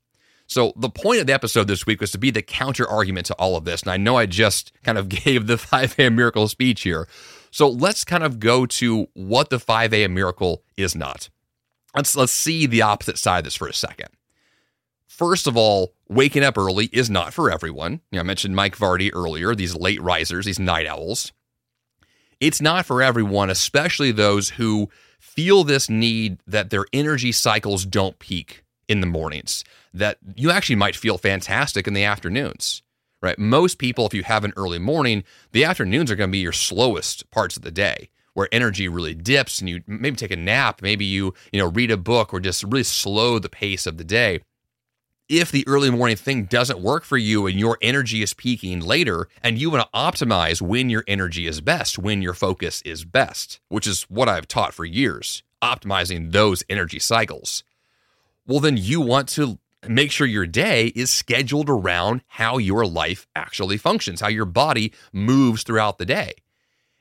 So, 0.46 0.72
the 0.76 0.90
point 0.90 1.20
of 1.20 1.26
the 1.26 1.35
episode 1.35 1.66
this 1.66 1.87
week 1.87 2.00
was 2.00 2.12
to 2.12 2.18
be 2.18 2.30
the 2.30 2.42
counter 2.42 2.88
argument 2.88 3.26
to 3.26 3.35
all 3.35 3.56
of 3.56 3.64
this. 3.64 3.82
And 3.82 3.90
I 3.90 3.96
know 3.96 4.16
I 4.16 4.26
just 4.26 4.72
kind 4.82 4.98
of 4.98 5.09
gave 5.24 5.46
the 5.46 5.59
5 5.59 5.98
a.m. 5.98 6.16
miracle 6.16 6.48
speech 6.48 6.82
here. 6.82 7.09
So, 7.50 7.68
let's 7.68 8.04
kind 8.04 8.22
of 8.22 8.38
go 8.38 8.66
to 8.66 9.09
what 9.14 9.50
the 9.50 9.59
5 9.59 9.92
a.m. 9.92 10.14
miracle 10.14 10.62
is 10.76 10.94
not. 10.94 11.28
Let's, 11.94 12.14
let's 12.14 12.32
see 12.32 12.66
the 12.66 12.82
opposite 12.82 13.18
side 13.18 13.38
of 13.38 13.44
this 13.44 13.56
for 13.56 13.68
a 13.68 13.72
second. 13.72 14.09
First 15.06 15.46
of 15.46 15.56
all, 15.56 15.94
waking 16.09 16.44
up 16.44 16.59
early 16.59 16.90
is 16.92 17.09
not 17.09 17.32
for 17.32 17.50
everyone. 17.50 18.02
You 18.11 18.16
know, 18.16 18.20
I 18.20 18.24
mentioned 18.24 18.54
Mike 18.54 18.76
Vardy 18.76 19.11
earlier, 19.14 19.54
these 19.54 19.74
late 19.74 20.00
risers, 20.02 20.44
these 20.44 20.59
night 20.59 20.87
owls. 20.87 21.32
It's 22.38 22.61
not 22.61 22.85
for 22.85 23.02
everyone, 23.02 23.48
especially 23.48 24.12
those 24.12 24.50
who 24.50 24.90
feel 25.18 25.64
this 25.64 25.88
need 25.88 26.38
that 26.46 26.68
their 26.68 26.85
energy 26.92 27.32
cycles 27.32 27.87
don't 27.87 28.18
peak 28.18 28.62
in 28.88 29.00
the 29.00 29.06
mornings, 29.06 29.64
that 29.96 30.18
you 30.35 30.50
actually 30.50 30.76
might 30.76 30.96
feel 30.96 31.18
fantastic 31.18 31.87
in 31.87 31.94
the 31.94 32.04
afternoons, 32.04 32.82
right? 33.22 33.38
Most 33.38 33.78
people, 33.78 34.06
if 34.06 34.14
you 34.14 34.22
have 34.22 34.44
an 34.44 34.52
early 34.56 34.78
morning, 34.78 35.24
the 35.52 35.64
afternoons 35.64 36.11
are 36.11 36.16
going 36.16 36.30
to 36.30 36.32
be 36.32 36.38
your 36.38 36.52
slowest 36.52 37.30
parts 37.30 37.56
of 37.56 37.62
the 37.62 37.70
day 37.70 38.11
where 38.35 38.48
energy 38.52 38.87
really 38.87 39.14
dips 39.14 39.61
and 39.61 39.68
you 39.68 39.82
maybe 39.87 40.16
take 40.16 40.30
a 40.30 40.37
nap, 40.37 40.82
maybe 40.82 41.06
you, 41.06 41.32
you 41.52 41.59
know, 41.59 41.70
read 41.70 41.90
a 41.90 41.96
book 41.96 42.35
or 42.35 42.40
just 42.40 42.62
really 42.64 42.82
slow 42.82 43.38
the 43.38 43.48
pace 43.48 43.87
of 43.87 43.96
the 43.96 44.04
day 44.04 44.40
if 45.28 45.50
the 45.50 45.66
early 45.66 45.90
morning 45.90 46.16
thing 46.16 46.44
doesn't 46.44 46.80
work 46.80 47.04
for 47.04 47.16
you 47.16 47.46
and 47.46 47.59
your 47.59 47.78
energy 47.82 48.22
is 48.22 48.35
peaking 48.35 48.80
later 48.80 49.28
and 49.42 49.59
you 49.59 49.70
want 49.70 49.82
to 49.82 49.98
optimize 49.98 50.62
when 50.62 50.88
your 50.88 51.02
energy 51.09 51.46
is 51.46 51.61
best, 51.61 51.98
when 51.98 52.22
your 52.22 52.35
focus 52.35 52.80
is 52.82 53.04
best, 53.04 53.61
which 53.68 53.87
is 53.87 54.04
what 54.04 54.28
I've 54.28 54.46
taught 54.46 54.72
for 54.72 54.85
years, 54.85 55.42
optimizing 55.62 56.32
those 56.32 56.62
energy 56.68 57.00
cycles. 57.00 57.64
Well, 58.46 58.61
then 58.61 58.76
you 58.76 59.00
want 59.00 59.28
to 59.30 59.59
make 59.88 60.11
sure 60.11 60.27
your 60.27 60.46
day 60.46 60.87
is 60.88 61.11
scheduled 61.11 61.68
around 61.68 62.22
how 62.27 62.59
your 62.59 62.87
life 62.87 63.27
actually 63.35 63.77
functions, 63.77 64.20
how 64.20 64.29
your 64.29 64.44
body 64.44 64.92
moves 65.12 65.62
throughout 65.62 65.99
the 65.99 66.07
day. 66.07 66.33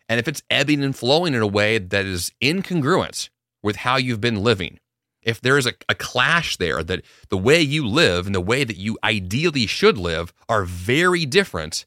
And 0.08 0.20
if 0.20 0.28
it's 0.28 0.44
ebbing 0.50 0.84
and 0.84 0.96
flowing 0.96 1.34
in 1.34 1.42
a 1.42 1.48
way 1.48 1.78
that 1.78 2.06
is 2.06 2.32
incongruent 2.42 3.30
with 3.64 3.78
how 3.78 3.98
you've 3.98 4.22
been 4.22 4.44
living, 4.44 4.80
if 5.22 5.42
there's 5.42 5.66
a, 5.66 5.74
a 5.90 5.96
clash 5.96 6.58
there 6.58 6.84
that 6.84 7.04
the 7.30 7.38
way 7.38 7.60
you 7.60 7.88
live 7.88 8.28
and 8.28 8.36
the 8.36 8.42
way 8.42 8.64
that 8.64 8.78
you 8.78 8.98
ideally 9.04 9.66
should 9.66 9.98
live 9.98 10.32
are 10.48 10.64
very 10.64 11.26
different, 11.26 11.86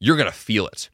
you're 0.00 0.16
going 0.16 0.30
to 0.30 0.36
feel 0.36 0.66
it. 0.66 0.90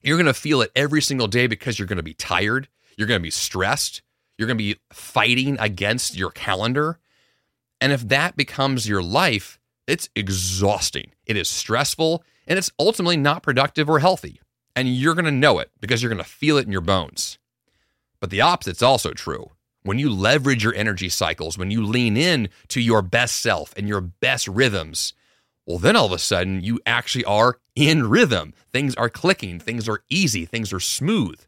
You're 0.00 0.16
going 0.16 0.26
to 0.26 0.34
feel 0.34 0.62
it 0.62 0.72
every 0.74 1.02
single 1.02 1.28
day 1.28 1.46
because 1.46 1.78
you're 1.78 1.86
going 1.86 1.98
to 1.98 2.02
be 2.02 2.14
tired. 2.14 2.68
You're 2.96 3.06
going 3.06 3.20
to 3.20 3.22
be 3.22 3.30
stressed. 3.30 4.00
You're 4.38 4.46
going 4.46 4.56
to 4.56 4.64
be 4.64 4.80
fighting 4.90 5.58
against 5.60 6.16
your 6.16 6.30
calendar. 6.30 6.98
And 7.80 7.92
if 7.92 8.08
that 8.08 8.36
becomes 8.36 8.88
your 8.88 9.02
life, 9.02 9.58
it's 9.86 10.08
exhausting. 10.14 11.12
It 11.26 11.36
is 11.36 11.48
stressful 11.48 12.22
and 12.46 12.58
it's 12.58 12.70
ultimately 12.78 13.16
not 13.16 13.42
productive 13.42 13.88
or 13.88 13.98
healthy. 13.98 14.40
And 14.76 14.88
you're 14.88 15.14
going 15.14 15.24
to 15.24 15.30
know 15.30 15.58
it 15.58 15.70
because 15.80 16.02
you're 16.02 16.12
going 16.12 16.22
to 16.22 16.28
feel 16.28 16.56
it 16.58 16.66
in 16.66 16.72
your 16.72 16.80
bones. 16.80 17.38
But 18.20 18.30
the 18.30 18.42
opposite's 18.42 18.82
also 18.82 19.12
true 19.12 19.50
when 19.82 19.98
you 19.98 20.10
leverage 20.10 20.62
your 20.62 20.74
energy 20.74 21.08
cycles, 21.08 21.56
when 21.56 21.70
you 21.70 21.84
lean 21.84 22.16
in 22.16 22.50
to 22.68 22.80
your 22.80 23.02
best 23.02 23.36
self 23.36 23.72
and 23.76 23.88
your 23.88 24.00
best 24.00 24.46
rhythms, 24.46 25.14
well, 25.66 25.78
then 25.78 25.96
all 25.96 26.06
of 26.06 26.12
a 26.12 26.18
sudden 26.18 26.62
you 26.62 26.80
actually 26.84 27.24
are 27.24 27.58
in 27.74 28.08
rhythm. 28.08 28.52
Things 28.72 28.94
are 28.96 29.08
clicking, 29.08 29.58
things 29.58 29.88
are 29.88 30.02
easy, 30.10 30.44
things 30.44 30.72
are 30.72 30.80
smooth. 30.80 31.40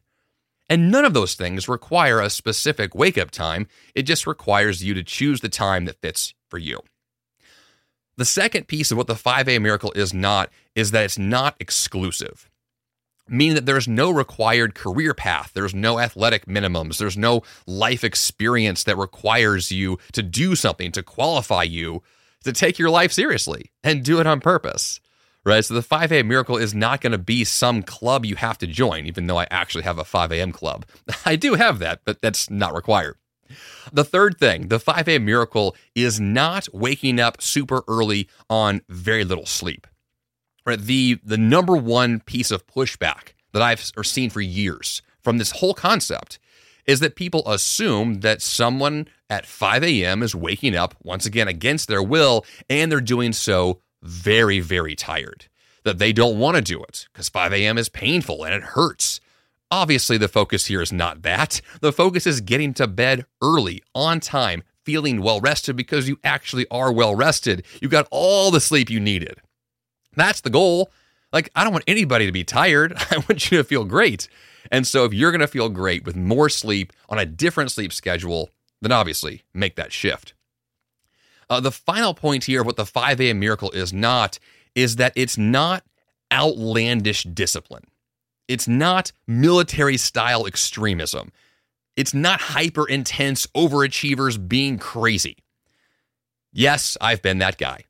And 0.69 0.89
none 0.89 1.05
of 1.05 1.13
those 1.13 1.35
things 1.35 1.67
require 1.67 2.19
a 2.19 2.29
specific 2.29 2.95
wake 2.95 3.17
up 3.17 3.31
time. 3.31 3.67
It 3.93 4.03
just 4.03 4.25
requires 4.25 4.83
you 4.83 4.93
to 4.93 5.03
choose 5.03 5.41
the 5.41 5.49
time 5.49 5.85
that 5.85 6.01
fits 6.01 6.33
for 6.49 6.57
you. 6.57 6.79
The 8.15 8.25
second 8.25 8.67
piece 8.67 8.91
of 8.91 8.97
what 8.97 9.07
the 9.07 9.15
5 9.15 9.47
a.m. 9.47 9.63
miracle 9.63 9.91
is 9.95 10.13
not 10.13 10.49
is 10.75 10.91
that 10.91 11.05
it's 11.05 11.17
not 11.17 11.55
exclusive 11.59 12.49
meaning 13.27 13.55
that 13.55 13.65
there's 13.65 13.87
no 13.87 14.11
required 14.11 14.75
career 14.75 15.13
path. 15.13 15.51
There's 15.53 15.73
no 15.73 15.99
athletic 15.99 16.45
minimums. 16.45 16.97
There's 16.97 17.17
no 17.17 17.43
life 17.65 18.03
experience 18.03 18.83
that 18.83 18.97
requires 18.97 19.71
you 19.71 19.97
to 20.13 20.21
do 20.21 20.55
something 20.55 20.91
to 20.91 21.03
qualify 21.03 21.63
you 21.63 22.03
to 22.43 22.51
take 22.51 22.77
your 22.77 22.89
life 22.89 23.11
seriously 23.11 23.71
and 23.83 24.03
do 24.03 24.19
it 24.19 24.27
on 24.27 24.41
purpose. 24.41 24.99
Right. 25.45 25.63
So 25.63 25.73
the 25.73 25.81
5 25.81 26.11
a.m. 26.13 26.27
miracle 26.29 26.55
is 26.55 26.73
not 26.73 27.01
going 27.01 27.11
to 27.11 27.17
be 27.17 27.43
some 27.43 27.83
club 27.83 28.25
you 28.25 28.37
have 28.37 28.57
to 28.59 28.67
join, 28.67 29.05
even 29.05 29.27
though 29.27 29.37
I 29.37 29.47
actually 29.51 29.83
have 29.83 29.99
a 29.99 30.05
5 30.05 30.31
a.m. 30.31 30.53
club. 30.53 30.85
I 31.25 31.35
do 31.35 31.55
have 31.55 31.79
that, 31.79 32.01
but 32.05 32.21
that's 32.21 32.49
not 32.49 32.73
required. 32.73 33.17
The 33.91 34.05
third 34.05 34.37
thing, 34.39 34.69
the 34.69 34.79
5 34.79 35.07
a.m. 35.07 35.25
miracle 35.25 35.75
is 35.95 36.19
not 36.19 36.67
waking 36.73 37.19
up 37.19 37.41
super 37.41 37.83
early 37.87 38.29
on 38.49 38.81
very 38.87 39.25
little 39.25 39.45
sleep. 39.45 39.85
Right, 40.65 40.79
the 40.79 41.19
the 41.25 41.37
number 41.37 41.75
one 41.75 42.21
piece 42.21 42.49
of 42.49 42.65
pushback 42.67 43.33
that 43.51 43.61
I've 43.61 43.81
seen 43.81 44.29
for 44.29 44.39
years 44.39 45.01
from 45.21 45.37
this 45.37 45.51
whole 45.51 45.73
concept 45.73 46.39
is 46.85 47.01
that 47.01 47.15
people 47.17 47.43
assume 47.45 48.21
that 48.21 48.41
someone 48.41 49.07
at 49.29 49.45
5 49.45 49.83
a.m. 49.83 50.23
is 50.23 50.33
waking 50.35 50.75
up 50.75 50.95
once 51.03 51.25
again 51.25 51.49
against 51.49 51.87
their 51.89 52.03
will, 52.03 52.45
and 52.69 52.89
they're 52.91 53.01
doing 53.01 53.33
so 53.33 53.81
very, 54.03 54.59
very 54.59 54.95
tired. 54.95 55.47
That 55.83 55.97
they 55.97 56.13
don't 56.13 56.39
want 56.39 56.55
to 56.55 56.61
do 56.61 56.81
it 56.81 57.07
because 57.11 57.27
5 57.27 57.51
a.m. 57.53 57.77
is 57.77 57.89
painful 57.89 58.45
and 58.45 58.53
it 58.53 58.63
hurts. 58.63 59.19
Obviously, 59.69 60.17
the 60.17 60.27
focus 60.27 60.67
here 60.67 60.81
is 60.81 60.93
not 60.93 61.23
that. 61.23 61.59
The 61.81 61.91
focus 61.91 62.25
is 62.27 62.41
getting 62.41 62.73
to 62.75 62.87
bed 62.87 63.25
early, 63.41 63.83
on 63.93 64.19
time, 64.19 64.63
feeling 64.85 65.21
well 65.21 65.41
rested 65.41 65.75
because 65.75 66.07
you 66.07 66.19
actually 66.23 66.67
are 66.69 66.93
well 66.93 67.15
rested. 67.15 67.65
You 67.81 67.89
got 67.89 68.07
all 68.11 68.51
the 68.51 68.59
sleep 68.61 68.89
you 68.89 68.99
needed. 68.99 69.41
That's 70.15 70.41
the 70.41 70.49
goal. 70.49 70.91
Like, 71.31 71.49
I 71.55 71.63
don't 71.63 71.73
want 71.73 71.85
anybody 71.87 72.27
to 72.27 72.31
be 72.31 72.43
tired. 72.43 72.93
I 73.11 73.17
want 73.17 73.51
you 73.51 73.57
to 73.57 73.63
feel 73.63 73.83
great. 73.83 74.27
And 74.71 74.87
so, 74.87 75.05
if 75.05 75.13
you're 75.13 75.31
going 75.31 75.41
to 75.41 75.47
feel 75.47 75.69
great 75.69 76.05
with 76.05 76.15
more 76.15 76.49
sleep 76.49 76.93
on 77.09 77.17
a 77.17 77.25
different 77.25 77.71
sleep 77.71 77.91
schedule, 77.91 78.51
then 78.81 78.91
obviously 78.91 79.43
make 79.53 79.75
that 79.75 79.91
shift. 79.91 80.33
Uh, 81.49 81.59
the 81.59 81.71
final 81.71 82.13
point 82.13 82.45
here 82.45 82.61
of 82.61 82.65
what 82.65 82.75
the 82.75 82.85
5 82.85 83.21
a.m. 83.21 83.39
miracle 83.39 83.71
is 83.71 83.93
not 83.93 84.39
is 84.75 84.95
that 84.97 85.13
it's 85.15 85.37
not 85.37 85.83
outlandish 86.31 87.23
discipline. 87.23 87.85
It's 88.47 88.67
not 88.67 89.11
military 89.27 89.97
style 89.97 90.45
extremism. 90.45 91.31
It's 91.95 92.13
not 92.13 92.41
hyper 92.41 92.87
intense 92.87 93.45
overachievers 93.55 94.47
being 94.47 94.77
crazy. 94.79 95.37
Yes, 96.51 96.97
I've 97.01 97.21
been 97.21 97.39
that 97.39 97.57
guy. 97.57 97.83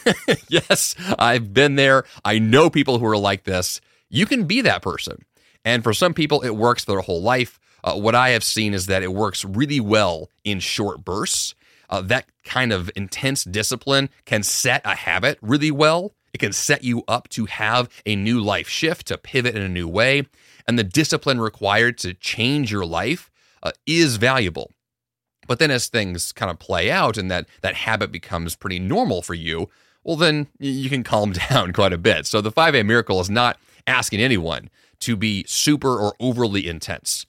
yes, 0.48 0.94
I've 1.18 1.54
been 1.54 1.76
there. 1.76 2.04
I 2.24 2.38
know 2.38 2.68
people 2.68 2.98
who 2.98 3.06
are 3.06 3.16
like 3.16 3.44
this. 3.44 3.80
You 4.10 4.26
can 4.26 4.44
be 4.44 4.60
that 4.62 4.82
person. 4.82 5.24
And 5.64 5.82
for 5.82 5.92
some 5.92 6.14
people, 6.14 6.42
it 6.42 6.50
works 6.50 6.84
their 6.84 7.00
whole 7.00 7.22
life. 7.22 7.58
Uh, 7.82 7.94
what 7.94 8.14
I 8.14 8.30
have 8.30 8.44
seen 8.44 8.74
is 8.74 8.86
that 8.86 9.02
it 9.02 9.12
works 9.12 9.44
really 9.44 9.80
well 9.80 10.28
in 10.44 10.60
short 10.60 11.04
bursts. 11.04 11.54
Uh, 11.90 12.00
that 12.00 12.26
kind 12.44 12.72
of 12.72 12.90
intense 12.96 13.44
discipline 13.44 14.08
can 14.24 14.42
set 14.42 14.80
a 14.84 14.94
habit 14.94 15.38
really 15.42 15.70
well. 15.70 16.14
It 16.32 16.38
can 16.38 16.52
set 16.52 16.84
you 16.84 17.02
up 17.08 17.28
to 17.30 17.46
have 17.46 17.88
a 18.06 18.14
new 18.14 18.40
life 18.40 18.68
shift, 18.68 19.08
to 19.08 19.18
pivot 19.18 19.56
in 19.56 19.62
a 19.62 19.68
new 19.68 19.88
way. 19.88 20.26
And 20.66 20.78
the 20.78 20.84
discipline 20.84 21.40
required 21.40 21.98
to 21.98 22.14
change 22.14 22.70
your 22.70 22.86
life 22.86 23.30
uh, 23.62 23.72
is 23.86 24.16
valuable. 24.16 24.70
But 25.48 25.58
then 25.58 25.72
as 25.72 25.88
things 25.88 26.30
kind 26.30 26.48
of 26.48 26.60
play 26.60 26.92
out 26.92 27.18
and 27.18 27.28
that 27.30 27.46
that 27.62 27.74
habit 27.74 28.12
becomes 28.12 28.54
pretty 28.54 28.78
normal 28.78 29.20
for 29.20 29.34
you, 29.34 29.68
well 30.04 30.16
then 30.16 30.46
you 30.60 30.88
can 30.88 31.02
calm 31.02 31.32
down 31.50 31.72
quite 31.72 31.92
a 31.92 31.98
bit. 31.98 32.26
So 32.26 32.40
the 32.40 32.52
5 32.52 32.76
a 32.76 32.84
miracle 32.84 33.20
is 33.20 33.28
not 33.28 33.58
asking 33.86 34.20
anyone 34.20 34.70
to 35.00 35.16
be 35.16 35.44
super 35.48 35.98
or 35.98 36.14
overly 36.20 36.68
intense. 36.68 37.26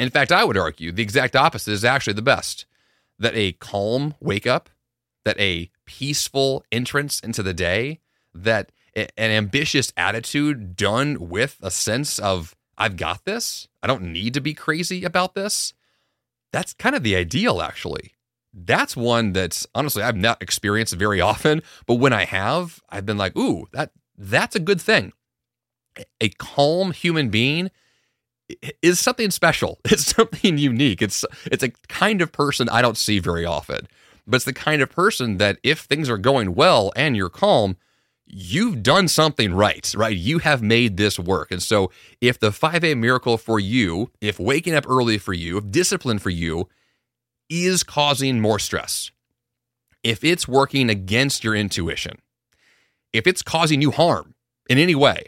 In 0.00 0.10
fact, 0.10 0.32
I 0.32 0.42
would 0.42 0.56
argue 0.56 0.90
the 0.90 1.02
exact 1.02 1.36
opposite 1.36 1.70
is 1.70 1.84
actually 1.84 2.14
the 2.14 2.22
best. 2.22 2.66
That 3.22 3.36
a 3.36 3.52
calm 3.52 4.14
wake 4.20 4.46
up, 4.46 4.68
that 5.24 5.38
a 5.40 5.70
peaceful 5.86 6.64
entrance 6.70 7.20
into 7.20 7.42
the 7.42 7.54
day, 7.54 8.00
that 8.34 8.72
an 8.94 9.08
ambitious 9.16 9.92
attitude 9.96 10.76
done 10.76 11.28
with 11.28 11.56
a 11.62 11.70
sense 11.70 12.18
of 12.18 12.54
I've 12.76 12.96
got 12.96 13.24
this. 13.24 13.68
I 13.82 13.86
don't 13.86 14.12
need 14.12 14.34
to 14.34 14.40
be 14.40 14.54
crazy 14.54 15.04
about 15.04 15.34
this 15.34 15.72
that's 16.52 16.74
kind 16.74 16.94
of 16.94 17.02
the 17.02 17.16
ideal, 17.16 17.62
actually. 17.62 18.12
That's 18.54 18.96
one 18.96 19.32
that's 19.32 19.66
honestly 19.74 20.02
I've 20.02 20.16
not 20.16 20.42
experienced 20.42 20.94
very 20.94 21.20
often, 21.20 21.62
but 21.86 21.94
when 21.94 22.12
I 22.12 22.26
have, 22.26 22.80
I've 22.90 23.06
been 23.06 23.16
like, 23.16 23.36
ooh, 23.36 23.66
that 23.72 23.92
that's 24.16 24.54
a 24.54 24.60
good 24.60 24.80
thing. 24.80 25.14
A 26.20 26.28
calm 26.28 26.92
human 26.92 27.30
being 27.30 27.70
is 28.82 28.98
something 29.00 29.30
special. 29.30 29.78
It's 29.84 30.06
something 30.06 30.58
unique. 30.58 31.02
It's 31.02 31.24
it's 31.46 31.62
a 31.62 31.70
kind 31.88 32.20
of 32.20 32.32
person 32.32 32.68
I 32.68 32.82
don't 32.82 32.96
see 32.96 33.18
very 33.18 33.44
often. 33.44 33.88
But 34.26 34.36
it's 34.36 34.44
the 34.44 34.52
kind 34.52 34.82
of 34.82 34.90
person 34.90 35.38
that 35.38 35.58
if 35.62 35.80
things 35.80 36.08
are 36.08 36.18
going 36.18 36.54
well 36.54 36.92
and 36.94 37.16
you're 37.16 37.28
calm, 37.28 37.76
you've 38.26 38.82
done 38.82 39.08
something 39.08 39.52
right, 39.52 39.92
right? 39.96 40.16
You 40.16 40.38
have 40.38 40.62
made 40.62 40.96
this 40.96 41.18
work. 41.18 41.50
And 41.50 41.62
so, 41.62 41.90
if 42.20 42.38
the 42.38 42.52
5 42.52 42.84
a 42.84 42.94
miracle 42.94 43.36
for 43.36 43.58
you, 43.58 44.10
if 44.20 44.38
waking 44.38 44.74
up 44.74 44.88
early 44.88 45.18
for 45.18 45.32
you, 45.32 45.58
if 45.58 45.70
discipline 45.70 46.18
for 46.18 46.30
you 46.30 46.68
is 47.50 47.82
causing 47.82 48.40
more 48.40 48.58
stress, 48.58 49.10
if 50.02 50.24
it's 50.24 50.48
working 50.48 50.88
against 50.88 51.44
your 51.44 51.54
intuition, 51.54 52.18
if 53.12 53.26
it's 53.26 53.42
causing 53.42 53.82
you 53.82 53.90
harm 53.90 54.34
in 54.68 54.78
any 54.78 54.94
way, 54.94 55.26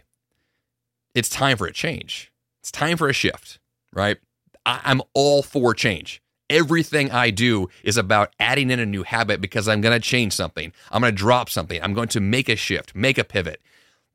it's 1.15 1.29
time 1.29 1.57
for 1.57 1.67
a 1.67 1.73
change. 1.73 2.33
It's 2.65 2.73
time 2.73 2.97
for 2.97 3.11
a 3.11 3.13
shift, 3.13 3.59
right? 3.93 4.17
I'm 4.65 5.03
all 5.13 5.43
for 5.43 5.75
change. 5.75 6.23
Everything 6.49 7.11
I 7.11 7.29
do 7.29 7.69
is 7.83 7.99
about 7.99 8.33
adding 8.41 8.71
in 8.71 8.81
a 8.81 8.87
new 8.87 9.03
habit 9.03 9.43
because 9.43 9.69
I'm 9.69 9.83
going 9.83 9.93
to 9.93 10.01
change 10.01 10.33
something. 10.33 10.73
I'm 10.91 11.03
going 11.03 11.13
to 11.13 11.17
drop 11.17 11.51
something. 11.51 11.79
I'm 11.83 11.93
going 11.93 12.09
to 12.09 12.21
make 12.21 12.49
a 12.49 12.57
shift, 12.57 12.95
make 12.95 13.19
a 13.19 13.25
pivot. 13.25 13.61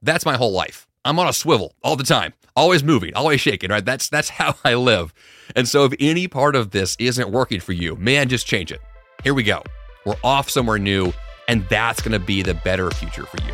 That's 0.02 0.26
my 0.26 0.36
whole 0.36 0.52
life. 0.52 0.88
I'm 1.06 1.20
on 1.20 1.28
a 1.28 1.34
swivel 1.34 1.76
all 1.84 1.96
the 1.96 2.04
time, 2.04 2.34
always 2.56 2.84
moving, 2.84 3.14
always 3.14 3.40
shaking, 3.40 3.70
right? 3.70 3.86
That's 3.86 4.10
that's 4.10 4.30
how 4.40 4.56
I 4.64 4.74
live. 4.74 5.14
And 5.56 5.68
so 5.68 5.86
if 5.86 5.94
any 6.00 6.28
part 6.28 6.56
of 6.56 6.72
this 6.72 6.96
isn't 6.98 7.30
working 7.30 7.60
for 7.60 7.74
you, 7.74 7.98
man, 7.98 8.30
just 8.30 8.48
change 8.48 8.72
it. 8.72 8.82
Here 9.24 9.36
we 9.36 9.44
go. 9.44 9.62
We're 10.08 10.18
off 10.24 10.50
somewhere 10.50 10.80
new, 10.80 11.14
and 11.48 11.70
that's 11.70 12.02
going 12.02 12.20
to 12.20 12.26
be 12.26 12.42
the 12.42 12.56
better 12.56 12.90
future 12.90 13.28
for 13.28 13.38
you. 13.44 13.54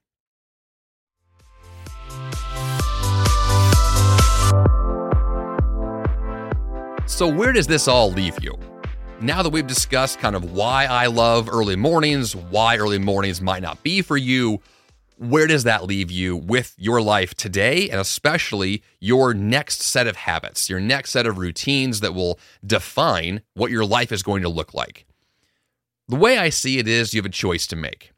So, 7.21 7.27
where 7.27 7.53
does 7.53 7.67
this 7.67 7.87
all 7.87 8.09
leave 8.09 8.43
you? 8.43 8.57
Now 9.19 9.43
that 9.43 9.51
we've 9.51 9.67
discussed 9.67 10.17
kind 10.17 10.35
of 10.35 10.53
why 10.53 10.85
I 10.85 11.05
love 11.05 11.49
early 11.49 11.75
mornings, 11.75 12.35
why 12.35 12.77
early 12.77 12.97
mornings 12.97 13.41
might 13.41 13.61
not 13.61 13.83
be 13.83 14.01
for 14.01 14.17
you, 14.17 14.59
where 15.17 15.45
does 15.45 15.63
that 15.65 15.85
leave 15.85 16.09
you 16.09 16.35
with 16.35 16.73
your 16.79 16.99
life 16.99 17.35
today 17.35 17.91
and 17.91 17.99
especially 17.99 18.81
your 18.99 19.35
next 19.35 19.83
set 19.83 20.07
of 20.07 20.15
habits, 20.15 20.67
your 20.67 20.79
next 20.79 21.11
set 21.11 21.27
of 21.27 21.37
routines 21.37 21.99
that 21.99 22.15
will 22.15 22.39
define 22.65 23.43
what 23.53 23.69
your 23.69 23.85
life 23.85 24.11
is 24.11 24.23
going 24.23 24.41
to 24.41 24.49
look 24.49 24.73
like? 24.73 25.05
The 26.07 26.15
way 26.15 26.39
I 26.39 26.49
see 26.49 26.79
it 26.79 26.87
is 26.87 27.13
you 27.13 27.19
have 27.19 27.27
a 27.27 27.29
choice 27.29 27.67
to 27.67 27.75
make. 27.75 28.13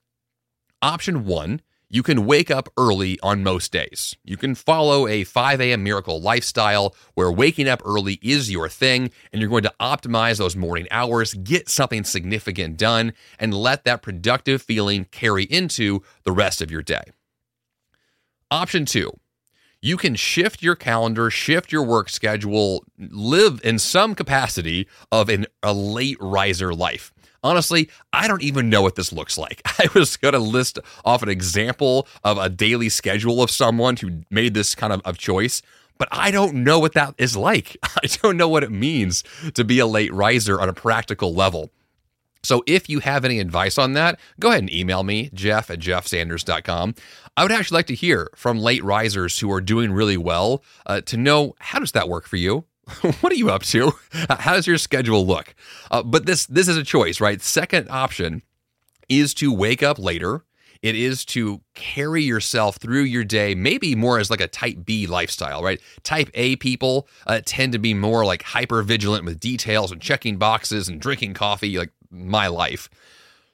Option 0.81 1.25
one, 1.25 1.59
You 1.93 2.01
can 2.01 2.25
wake 2.25 2.49
up 2.49 2.69
early 2.75 3.19
on 3.19 3.43
most 3.43 3.71
days. 3.71 4.17
You 4.23 4.35
can 4.35 4.55
follow 4.55 5.07
a 5.07 5.25
5 5.25 5.61
a.m. 5.61 5.83
miracle 5.83 6.19
lifestyle 6.19 6.95
where 7.13 7.31
waking 7.31 7.69
up 7.69 7.83
early 7.85 8.17
is 8.23 8.49
your 8.49 8.67
thing, 8.67 9.11
and 9.31 9.39
you're 9.39 9.49
going 9.49 9.61
to 9.61 9.73
optimize 9.79 10.39
those 10.39 10.55
morning 10.55 10.87
hours, 10.89 11.35
get 11.35 11.69
something 11.69 12.03
significant 12.03 12.77
done, 12.77 13.13
and 13.37 13.53
let 13.53 13.83
that 13.83 14.01
productive 14.01 14.63
feeling 14.63 15.05
carry 15.11 15.43
into 15.43 16.01
the 16.23 16.31
rest 16.31 16.63
of 16.63 16.71
your 16.71 16.81
day. 16.81 17.03
Option 18.49 18.85
two, 18.85 19.11
you 19.79 19.95
can 19.95 20.15
shift 20.15 20.63
your 20.63 20.75
calendar, 20.75 21.29
shift 21.29 21.71
your 21.71 21.83
work 21.83 22.09
schedule, 22.09 22.83
live 22.97 23.61
in 23.63 23.77
some 23.77 24.15
capacity 24.15 24.87
of 25.11 25.29
an, 25.29 25.45
a 25.61 25.73
late 25.73 26.17
riser 26.19 26.73
life. 26.73 27.12
Honestly, 27.43 27.89
I 28.13 28.27
don't 28.27 28.41
even 28.41 28.69
know 28.69 28.81
what 28.81 28.95
this 28.95 29.11
looks 29.11 29.37
like. 29.37 29.61
I 29.79 29.87
was 29.93 30.17
going 30.17 30.33
to 30.33 30.39
list 30.39 30.79
off 31.03 31.21
an 31.21 31.29
example 31.29 32.07
of 32.23 32.37
a 32.37 32.49
daily 32.49 32.89
schedule 32.89 33.43
of 33.43 33.51
someone 33.51 33.97
who 33.97 34.21
made 34.29 34.53
this 34.53 34.75
kind 34.75 34.93
of, 34.93 35.01
of 35.03 35.17
choice, 35.17 35.61
but 35.97 36.07
I 36.11 36.31
don't 36.31 36.63
know 36.63 36.79
what 36.79 36.93
that 36.93 37.15
is 37.17 37.35
like. 37.35 37.77
I 37.83 38.07
don't 38.21 38.37
know 38.37 38.47
what 38.47 38.63
it 38.63 38.71
means 38.71 39.23
to 39.53 39.63
be 39.63 39.79
a 39.79 39.85
late 39.85 40.13
riser 40.13 40.59
on 40.59 40.69
a 40.69 40.73
practical 40.73 41.33
level. 41.33 41.69
So 42.43 42.61
if 42.67 42.89
you 42.89 42.99
have 42.99 43.23
any 43.23 43.39
advice 43.39 43.77
on 43.77 43.93
that, 43.93 44.19
go 44.39 44.49
ahead 44.49 44.59
and 44.59 44.73
email 44.73 45.03
me, 45.03 45.29
jeff 45.33 45.69
at 45.69 45.79
jeffsanders.com. 45.79 46.95
I 47.37 47.43
would 47.43 47.53
actually 47.53 47.77
like 47.77 47.87
to 47.87 47.95
hear 47.95 48.29
from 48.35 48.59
late 48.59 48.83
risers 48.83 49.39
who 49.39 49.51
are 49.51 49.61
doing 49.61 49.93
really 49.93 50.17
well 50.17 50.61
uh, 50.85 51.01
to 51.01 51.17
know 51.17 51.55
how 51.59 51.79
does 51.79 51.93
that 51.93 52.09
work 52.09 52.27
for 52.27 52.35
you? 52.35 52.65
what 53.21 53.31
are 53.31 53.35
you 53.35 53.49
up 53.49 53.63
to? 53.63 53.93
How 54.29 54.53
does 54.53 54.67
your 54.67 54.77
schedule 54.77 55.25
look? 55.25 55.55
Uh, 55.89 56.03
but 56.03 56.25
this 56.25 56.45
this 56.45 56.67
is 56.67 56.77
a 56.77 56.83
choice, 56.83 57.21
right? 57.21 57.41
Second 57.41 57.89
option 57.89 58.41
is 59.09 59.33
to 59.35 59.53
wake 59.53 59.83
up 59.83 59.99
later. 59.99 60.43
It 60.81 60.95
is 60.95 61.23
to 61.25 61.61
carry 61.75 62.23
yourself 62.23 62.75
through 62.75 63.03
your 63.03 63.23
day, 63.23 63.55
maybe 63.55 63.95
more 63.95 64.19
as 64.19 64.29
like 64.29 64.41
a 64.41 64.47
type 64.47 64.79
B 64.83 65.07
lifestyle, 65.07 65.63
right? 65.63 65.79
Type 66.03 66.29
A 66.33 66.57
people 66.57 67.07
uh, 67.25 67.39
tend 67.45 67.71
to 67.71 67.79
be 67.79 67.93
more 67.93 68.25
like 68.25 68.43
hyper 68.43 68.81
vigilant 68.83 69.23
with 69.23 69.39
details 69.39 69.93
and 69.93 70.01
checking 70.01 70.35
boxes 70.35 70.89
and 70.89 70.99
drinking 70.99 71.35
coffee, 71.35 71.77
like 71.77 71.91
my 72.11 72.47
life. 72.47 72.89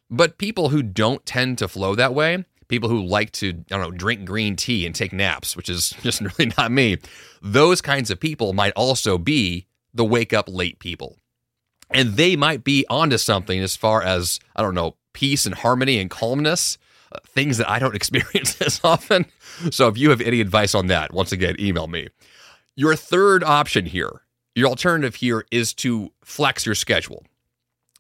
But 0.10 0.40
people 0.40 0.70
who 0.70 0.82
don't 0.82 1.24
tend 1.24 1.60
to 1.60 1.68
flow 1.68 1.94
that 1.94 2.16
way 2.16 2.46
people 2.70 2.88
who 2.88 3.04
like 3.04 3.32
to, 3.34 3.50
I 3.50 3.78
don't 3.78 3.82
know, 3.82 3.92
drink 3.92 4.26
green 4.26 4.56
tea 4.56 4.86
and 4.86 4.96
take 4.96 5.12
naps, 5.12 5.58
which 5.58 5.68
is 5.68 5.90
just 6.04 6.22
really 6.22 6.54
not 6.58 6.72
me, 6.72 6.98
those 7.42 7.82
kinds 7.82 8.10
of 8.10 8.20
people 8.20 8.54
might 8.54 8.74
also 8.74 9.18
be 9.18 9.68
the 9.94 10.06
wake 10.06 10.32
up 10.32 10.48
late 10.48 10.80
people. 10.80 11.18
And 11.92 12.14
they 12.14 12.36
might 12.36 12.64
be 12.64 12.86
onto 12.90 13.18
something 13.18 13.60
as 13.60 13.76
far 13.76 14.04
as, 14.04 14.40
I 14.56 14.62
don't 14.62 14.76
know, 14.76 14.96
peace 15.14 15.46
and 15.46 15.56
harmony 15.56 16.00
and 16.00 16.10
calmness, 16.10 16.78
uh, 17.12 17.18
things 17.26 17.58
that 17.58 17.70
I 17.70 17.80
don't 17.80 17.96
experience 17.96 18.62
as 18.62 18.80
often. 18.84 19.26
So 19.72 19.88
if 19.88 19.98
you 19.98 20.12
have 20.12 20.22
any 20.22 20.40
advice 20.40 20.76
on 20.76 20.88
that, 20.88 21.12
once 21.12 21.32
again, 21.32 21.56
email 21.60 21.88
me. 21.88 22.08
Your 22.76 22.96
third 22.96 23.44
option 23.44 23.86
here, 23.86 24.22
your 24.56 24.70
alternative 24.70 25.16
here 25.16 25.46
is 25.52 25.74
to 25.76 26.14
flex 26.24 26.66
your 26.66 26.76
schedule. 26.76 27.26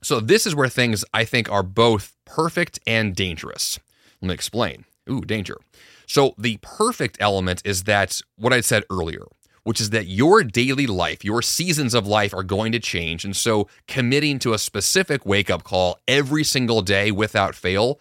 So 0.01 0.19
this 0.19 0.47
is 0.47 0.55
where 0.55 0.69
things 0.69 1.03
I 1.13 1.25
think 1.25 1.51
are 1.51 1.63
both 1.63 2.15
perfect 2.25 2.79
and 2.87 3.15
dangerous. 3.15 3.79
Let 4.21 4.27
me 4.27 4.33
explain. 4.33 4.85
Ooh, 5.09 5.21
danger. 5.21 5.57
So, 6.05 6.33
the 6.37 6.57
perfect 6.61 7.17
element 7.19 7.61
is 7.65 7.83
that 7.83 8.21
what 8.35 8.53
I 8.53 8.61
said 8.61 8.83
earlier, 8.89 9.25
which 9.63 9.79
is 9.79 9.91
that 9.91 10.07
your 10.07 10.43
daily 10.43 10.87
life, 10.87 11.23
your 11.23 11.41
seasons 11.41 11.93
of 11.93 12.07
life 12.07 12.33
are 12.33 12.43
going 12.43 12.71
to 12.71 12.79
change. 12.79 13.23
And 13.25 13.35
so, 13.35 13.67
committing 13.87 14.39
to 14.39 14.53
a 14.53 14.57
specific 14.57 15.25
wake 15.25 15.49
up 15.49 15.63
call 15.63 15.99
every 16.07 16.43
single 16.43 16.81
day 16.81 17.11
without 17.11 17.55
fail 17.55 17.99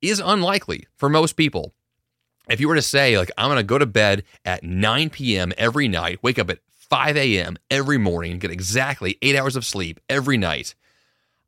is 0.00 0.20
unlikely 0.20 0.86
for 0.96 1.08
most 1.08 1.36
people. 1.36 1.72
If 2.48 2.60
you 2.60 2.68
were 2.68 2.74
to 2.74 2.82
say, 2.82 3.16
like, 3.16 3.30
I'm 3.38 3.48
going 3.48 3.58
to 3.58 3.62
go 3.62 3.78
to 3.78 3.86
bed 3.86 4.24
at 4.44 4.64
9 4.64 5.10
p.m. 5.10 5.52
every 5.56 5.88
night, 5.88 6.18
wake 6.22 6.38
up 6.38 6.50
at 6.50 6.58
5 6.72 7.16
a.m. 7.16 7.56
every 7.70 7.98
morning, 7.98 8.38
get 8.38 8.50
exactly 8.50 9.16
eight 9.22 9.36
hours 9.36 9.54
of 9.56 9.64
sleep 9.64 10.00
every 10.08 10.36
night, 10.36 10.74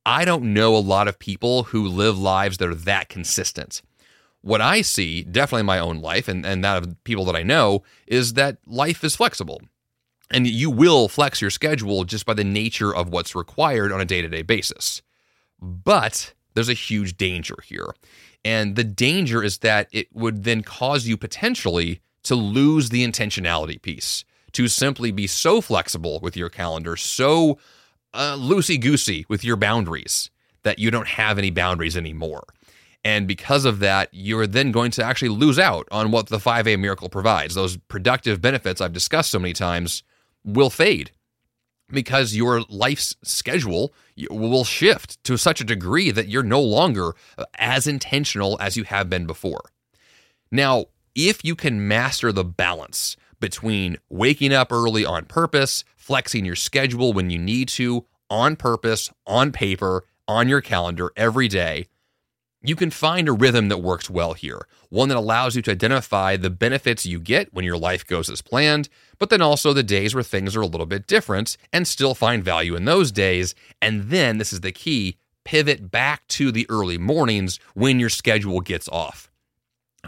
I 0.07 0.25
don't 0.25 0.55
know 0.55 0.77
a 0.77 0.79
lot 0.79 1.09
of 1.09 1.19
people 1.19 1.65
who 1.65 1.87
live 1.87 2.19
lives 2.19 2.59
that 2.59 2.69
are 2.69 2.75
that 2.75 3.09
consistent 3.09 3.83
what 4.43 4.61
I 4.61 4.83
see, 4.83 5.23
definitely 5.23 5.61
in 5.61 5.67
my 5.67 5.79
own 5.79 6.01
life 6.01 6.29
and, 6.29 6.45
and 6.45 6.65
that 6.65 6.83
of 6.83 7.05
people 7.05 7.25
that 7.27 7.37
I 7.37 7.43
know, 7.43 7.83
is 8.07 8.35
that 8.35 8.59
life 8.67 9.03
is 9.03 9.17
flexible. 9.17 9.61
And 10.31 10.47
you 10.47 10.71
will 10.71 11.09
flex 11.09 11.41
your 11.41 11.51
schedule 11.51 12.05
just 12.05 12.27
by 12.27 12.35
the 12.35 12.45
nature 12.45 12.95
of 12.95 13.09
what's 13.09 13.35
required 13.35 13.93
on 13.93 14.01
a 14.01 14.05
day 14.05 14.23
to 14.23 14.29
day 14.29 14.43
basis. 14.43 15.03
But 15.61 16.35
there's 16.55 16.69
a 16.69 16.75
huge 16.75 17.17
danger 17.17 17.57
here. 17.65 17.95
And 18.45 18.75
the 18.75 18.85
danger 18.85 19.43
is 19.43 19.59
that 19.59 19.89
it 19.93 20.09
would 20.13 20.45
then 20.45 20.63
cause 20.63 21.07
you 21.07 21.17
potentially 21.17 22.01
to 22.25 22.35
lose 22.35 22.89
the 22.89 23.07
intentionality 23.07 23.81
piece, 23.81 24.25
to 24.53 24.69
simply 24.69 25.13
be 25.13 25.27
so 25.27 25.61
flexible 25.61 26.19
with 26.21 26.37
your 26.37 26.49
calendar, 26.49 26.97
so 26.97 27.59
uh, 28.15 28.37
loosey 28.37 28.81
goosey 28.81 29.25
with 29.29 29.45
your 29.45 29.57
boundaries 29.57 30.31
that 30.63 30.79
you 30.79 30.91
don't 30.91 31.09
have 31.09 31.39
any 31.39 31.51
boundaries 31.51 31.97
anymore. 31.97 32.45
And 33.05 33.27
because 33.27 33.65
of 33.65 33.81
that, 33.81 34.09
you're 34.13 34.47
then 34.47 34.71
going 34.71 34.93
to 34.93 35.05
actually 35.05 35.31
lose 35.31 35.59
out 35.59 35.89
on 35.91 36.13
what 36.13 36.29
the 36.29 36.39
5A 36.39 36.79
miracle 36.79 37.09
provides. 37.09 37.55
Those 37.55 37.77
productive 37.77 38.41
benefits 38.41 38.81
I've 38.81 38.93
discussed 38.93 39.31
so 39.31 39.41
many 39.41 39.53
times 39.53 40.05
will 40.45 40.71
fade 40.71 41.11
because 41.91 42.35
your 42.35 42.63
life's 42.69 43.17
schedule 43.23 43.93
will 44.31 44.65
shift 44.65 45.23
to 45.25 45.37
such 45.37 45.61
a 45.61 45.65
degree 45.65 46.11
that 46.11 46.29
you're 46.29 46.43
no 46.43 46.61
longer 46.61 47.15
uh, 47.37 47.45
as 47.59 47.87
intentional 47.87 48.57
as 48.61 48.77
you 48.77 48.85
have 48.85 49.11
been 49.11 49.27
before. 49.27 49.63
Now, 50.51 50.87
if 51.15 51.45
you 51.45 51.55
can 51.55 51.87
master 51.87 52.33
the 52.33 52.45
balance 52.45 53.17
between 53.41 53.99
waking 54.09 54.53
up 54.53 54.73
early 54.73 55.05
on 55.05 55.25
purpose, 55.25 55.85
flexing 55.97 56.45
your 56.45 56.57
schedule 56.57 57.13
when 57.13 57.29
you 57.31 57.39
need 57.39 57.69
to, 57.69 58.07
on 58.31 58.57
purpose, 58.57 59.11
on 59.27 59.53
paper, 59.53 60.05
on 60.27 60.49
your 60.49 60.61
calendar 60.61 61.11
every 61.17 61.49
day, 61.49 61.87
you 62.63 62.77
can 62.77 62.91
find 62.91 63.29
a 63.29 63.33
rhythm 63.33 63.69
that 63.69 63.79
works 63.79 64.09
well 64.09 64.35
here, 64.35 64.67
one 64.89 65.09
that 65.09 65.17
allows 65.19 65.57
you 65.57 65.63
to 65.63 65.71
identify 65.73 66.37
the 66.37 66.51
benefits 66.51 67.05
you 67.05 67.19
get 67.19 67.53
when 67.53 67.65
your 67.65 67.77
life 67.77 68.07
goes 68.07 68.31
as 68.31 68.43
planned, 68.43 68.89
but 69.19 69.31
then 69.31 69.43
also 69.43 69.73
the 69.73 69.83
days 69.83 70.15
where 70.15 70.23
things 70.23 70.55
are 70.55 70.61
a 70.61 70.67
little 70.67 70.87
bit 70.87 71.07
different 71.07 71.57
and 71.73 71.87
still 71.89 72.15
find 72.15 72.45
value 72.45 72.77
in 72.77 72.85
those 72.85 73.11
days. 73.11 73.55
And 73.81 74.11
then, 74.11 74.39
this 74.39 74.53
is 74.53 74.61
the 74.61 74.73
key 74.73 75.17
pivot 75.45 75.91
back 75.91 76.27
to 76.29 76.53
the 76.53 76.67
early 76.69 76.99
mornings 76.99 77.59
when 77.75 77.99
your 77.99 78.09
schedule 78.09 78.61
gets 78.61 78.89
off. 78.89 79.31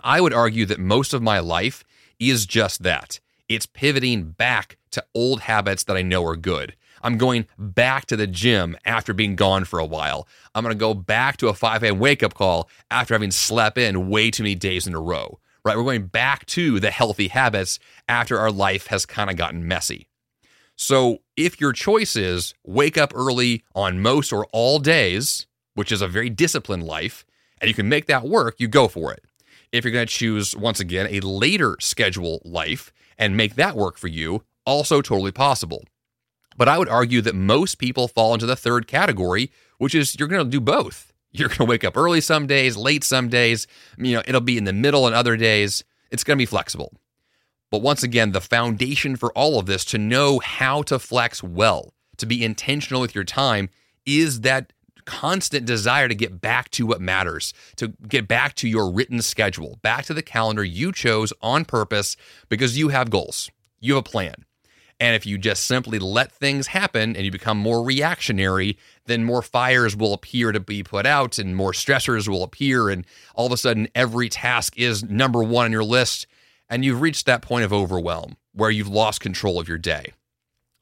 I 0.03 0.21
would 0.21 0.33
argue 0.33 0.67
that 0.67 0.79
most 0.79 1.13
of 1.13 1.23
my 1.23 1.41
life 1.41 1.85
is 2.19 2.47
just 2.47 2.83
that 2.85 3.21
it's 3.49 3.67
pivoting 3.67 4.31
back 4.31 4.79
to 4.93 5.05
old 5.15 5.41
habits 5.41 5.85
that 5.85 5.97
I 5.97 6.03
know 6.03 6.25
are 6.25 6.37
good. 6.37 6.77
I'm 7.05 7.19
going 7.19 7.47
back 7.59 8.07
to 8.07 8.17
the 8.17 8.27
gym 8.27 8.79
after 8.87 9.13
being 9.13 9.37
gone 9.37 9.67
for 9.67 9.79
a 9.79 9.85
while. 9.85 10.27
I'm 10.55 10.65
going 10.65 10.75
to 10.75 10.79
go 10.79 10.95
back 10.95 11.37
to 11.37 11.49
a 11.49 11.55
5 11.55 11.83
a.m. 11.83 11.99
wake 11.99 12.23
up 12.23 12.33
call 12.33 12.71
after 12.91 13.13
having 13.13 13.31
slept 13.31 13.77
in 13.77 14.09
way 14.09 14.31
too 14.31 14.43
many 14.43 14.55
days 14.55 14.87
in 14.87 14.95
a 14.95 15.01
row, 15.01 15.39
right? 15.67 15.77
We're 15.77 15.85
going 15.85 16.07
back 16.07 16.47
to 16.47 16.81
the 16.81 16.91
healthy 16.91 17.29
habits 17.29 17.79
after 18.09 18.39
our 18.39 18.51
life 18.51 18.87
has 18.87 19.05
kind 19.05 19.29
of 19.29 19.37
gotten 19.37 19.69
messy. 19.69 20.09
So 20.77 21.19
if 21.37 21.61
your 21.61 21.75
choice 21.75 22.17
is 22.17 22.55
wake 22.65 22.97
up 22.97 23.13
early 23.15 23.65
on 23.75 24.01
most 24.01 24.33
or 24.33 24.47
all 24.47 24.79
days, 24.79 25.47
which 25.75 25.93
is 25.93 26.01
a 26.01 26.09
very 26.09 26.31
disciplined 26.31 26.85
life, 26.85 27.27
and 27.61 27.69
you 27.69 27.75
can 27.75 27.89
make 27.89 28.07
that 28.07 28.25
work, 28.25 28.57
you 28.59 28.67
go 28.67 28.89
for 28.89 29.13
it. 29.13 29.23
If 29.73 29.85
you're 29.85 29.93
going 29.93 30.07
to 30.07 30.13
choose, 30.13 30.57
once 30.57 30.81
again, 30.81 31.09
a 31.11 31.21
later 31.21 31.77
schedule 31.81 32.41
life 32.45 32.93
and 33.19 33.37
make 33.37 33.57
that 33.57 33.77
work 33.77 33.99
for 33.99 34.09
you, 34.09 34.45
also 34.65 35.03
totally 35.03 35.33
possible. 35.33 35.85
But 36.57 36.69
I 36.69 36.79
would 36.79 36.89
argue 36.89 37.21
that 37.23 37.35
most 37.35 37.77
people 37.77 38.09
fall 38.09 38.35
into 38.35 38.47
the 38.47 38.57
third 38.57 38.87
category, 38.87 39.51
which 39.79 39.95
is 39.95 40.17
you're 40.19 40.29
going 40.29 40.45
to 40.45 40.51
do 40.51 40.61
both. 40.61 41.13
You're 41.37 41.49
going 41.49 41.59
to 41.59 41.65
wake 41.65 41.83
up 41.83 41.97
early 41.97 42.21
some 42.21 42.47
days, 42.47 42.77
late 42.77 43.03
some 43.03 43.29
days. 43.29 43.67
You 43.99 44.15
know, 44.15 44.23
it'll 44.25 44.41
be 44.41 44.57
in 44.57 44.63
the 44.63 44.73
middle 44.73 45.05
and 45.05 45.17
other 45.17 45.37
days. 45.37 45.83
It's 46.13 46.23
going 46.23 46.37
to 46.37 46.41
be 46.41 46.47
flexible. 46.47 46.93
But 47.73 47.83
once 47.83 48.05
again, 48.05 48.31
the 48.31 48.41
foundation 48.41 49.17
for 49.17 49.33
all 49.33 49.59
of 49.59 49.67
this 49.67 49.85
to 49.87 49.99
know 49.99 50.39
how 50.39 50.83
to 50.83 51.01
flex 51.01 51.43
well, 51.43 51.93
to 52.19 52.27
be 52.27 52.45
intentional 52.45 53.01
with 53.01 53.17
your 53.17 53.25
time, 53.25 53.69
is 54.07 54.43
that 54.43 54.73
constant 55.07 55.67
desire 55.67 56.07
to 56.07 56.15
get 56.15 56.41
back 56.41 56.71
to 56.71 56.87
what 56.87 57.01
matters, 57.01 57.53
to 57.77 57.89
get 58.09 58.29
back 58.29 58.55
to 58.55 58.69
your 58.69 58.93
written 58.93 59.21
schedule, 59.21 59.79
back 59.83 60.05
to 60.05 60.15
the 60.15 60.23
calendar 60.23 60.63
you 60.65 60.93
chose 60.93 61.33
on 61.43 61.65
purpose 61.65 62.17
because 62.49 62.79
you 62.79 62.91
have 62.91 63.11
goals, 63.11 63.51
you 63.81 63.95
have 63.95 64.07
a 64.07 64.09
plan. 64.09 64.45
And 65.01 65.17
if 65.17 65.27
you 65.27 65.39
just 65.39 65.67
simply 65.67 65.99
let 65.99 66.33
things 66.33 66.69
happen 66.69 67.17
and 67.17 67.25
you 67.25 67.31
become 67.31 67.59
more 67.59 67.83
reactionary, 67.83 68.79
then 69.07 69.25
more 69.25 69.43
fires 69.43 69.97
will 69.97 70.15
appear 70.15 70.53
to 70.53 70.61
be 70.61 70.83
put 70.83 71.05
out 71.05 71.39
and 71.39 71.57
more 71.57 71.73
stressors 71.73 72.29
will 72.29 72.43
appear. 72.43 72.89
And 72.89 73.05
all 73.35 73.47
of 73.47 73.53
a 73.53 73.57
sudden, 73.57 73.89
every 73.95 74.29
task 74.29 74.79
is 74.79 75.03
number 75.05 75.43
one 75.43 75.67
on 75.67 75.73
your 75.73 75.85
list. 75.85 76.27
And 76.69 76.85
you've 76.85 77.01
reached 77.01 77.27
that 77.27 77.43
point 77.43 77.65
of 77.65 77.73
overwhelm 77.73 78.37
where 78.53 78.71
you've 78.71 78.89
lost 78.89 79.21
control 79.21 79.59
of 79.61 79.69
your 79.69 79.79
day. 79.79 80.13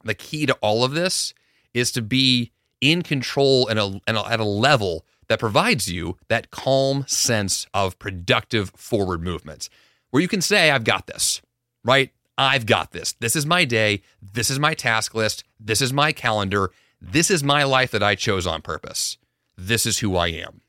The 0.04 0.14
key 0.14 0.46
to 0.46 0.54
all 0.60 0.84
of 0.84 0.92
this 0.92 1.32
is 1.72 1.90
to 1.92 2.02
be 2.02 2.52
in 2.80 3.02
control 3.02 3.66
and 3.68 4.00
at 4.06 4.40
a 4.40 4.44
level 4.44 5.06
that 5.28 5.38
provides 5.38 5.90
you 5.90 6.18
that 6.28 6.50
calm 6.50 7.04
sense 7.06 7.66
of 7.72 7.98
productive 7.98 8.70
forward 8.76 9.22
movement 9.22 9.68
where 10.10 10.20
you 10.20 10.28
can 10.28 10.42
say, 10.42 10.70
I've 10.70 10.84
got 10.84 11.06
this, 11.06 11.40
right? 11.84 12.10
I've 12.38 12.66
got 12.66 12.92
this. 12.92 13.12
This 13.12 13.36
is 13.36 13.46
my 13.46 13.64
day. 13.64 14.02
This 14.20 14.50
is 14.50 14.58
my 14.58 14.74
task 14.74 15.14
list. 15.14 15.44
This 15.60 15.80
is 15.80 15.92
my 15.92 16.12
calendar. 16.12 16.70
This 17.00 17.30
is 17.30 17.42
my 17.42 17.64
life 17.64 17.90
that 17.90 18.02
I 18.02 18.14
chose 18.14 18.46
on 18.46 18.62
purpose. 18.62 19.18
This 19.56 19.86
is 19.86 19.98
who 19.98 20.16
I 20.16 20.28
am. 20.28 20.60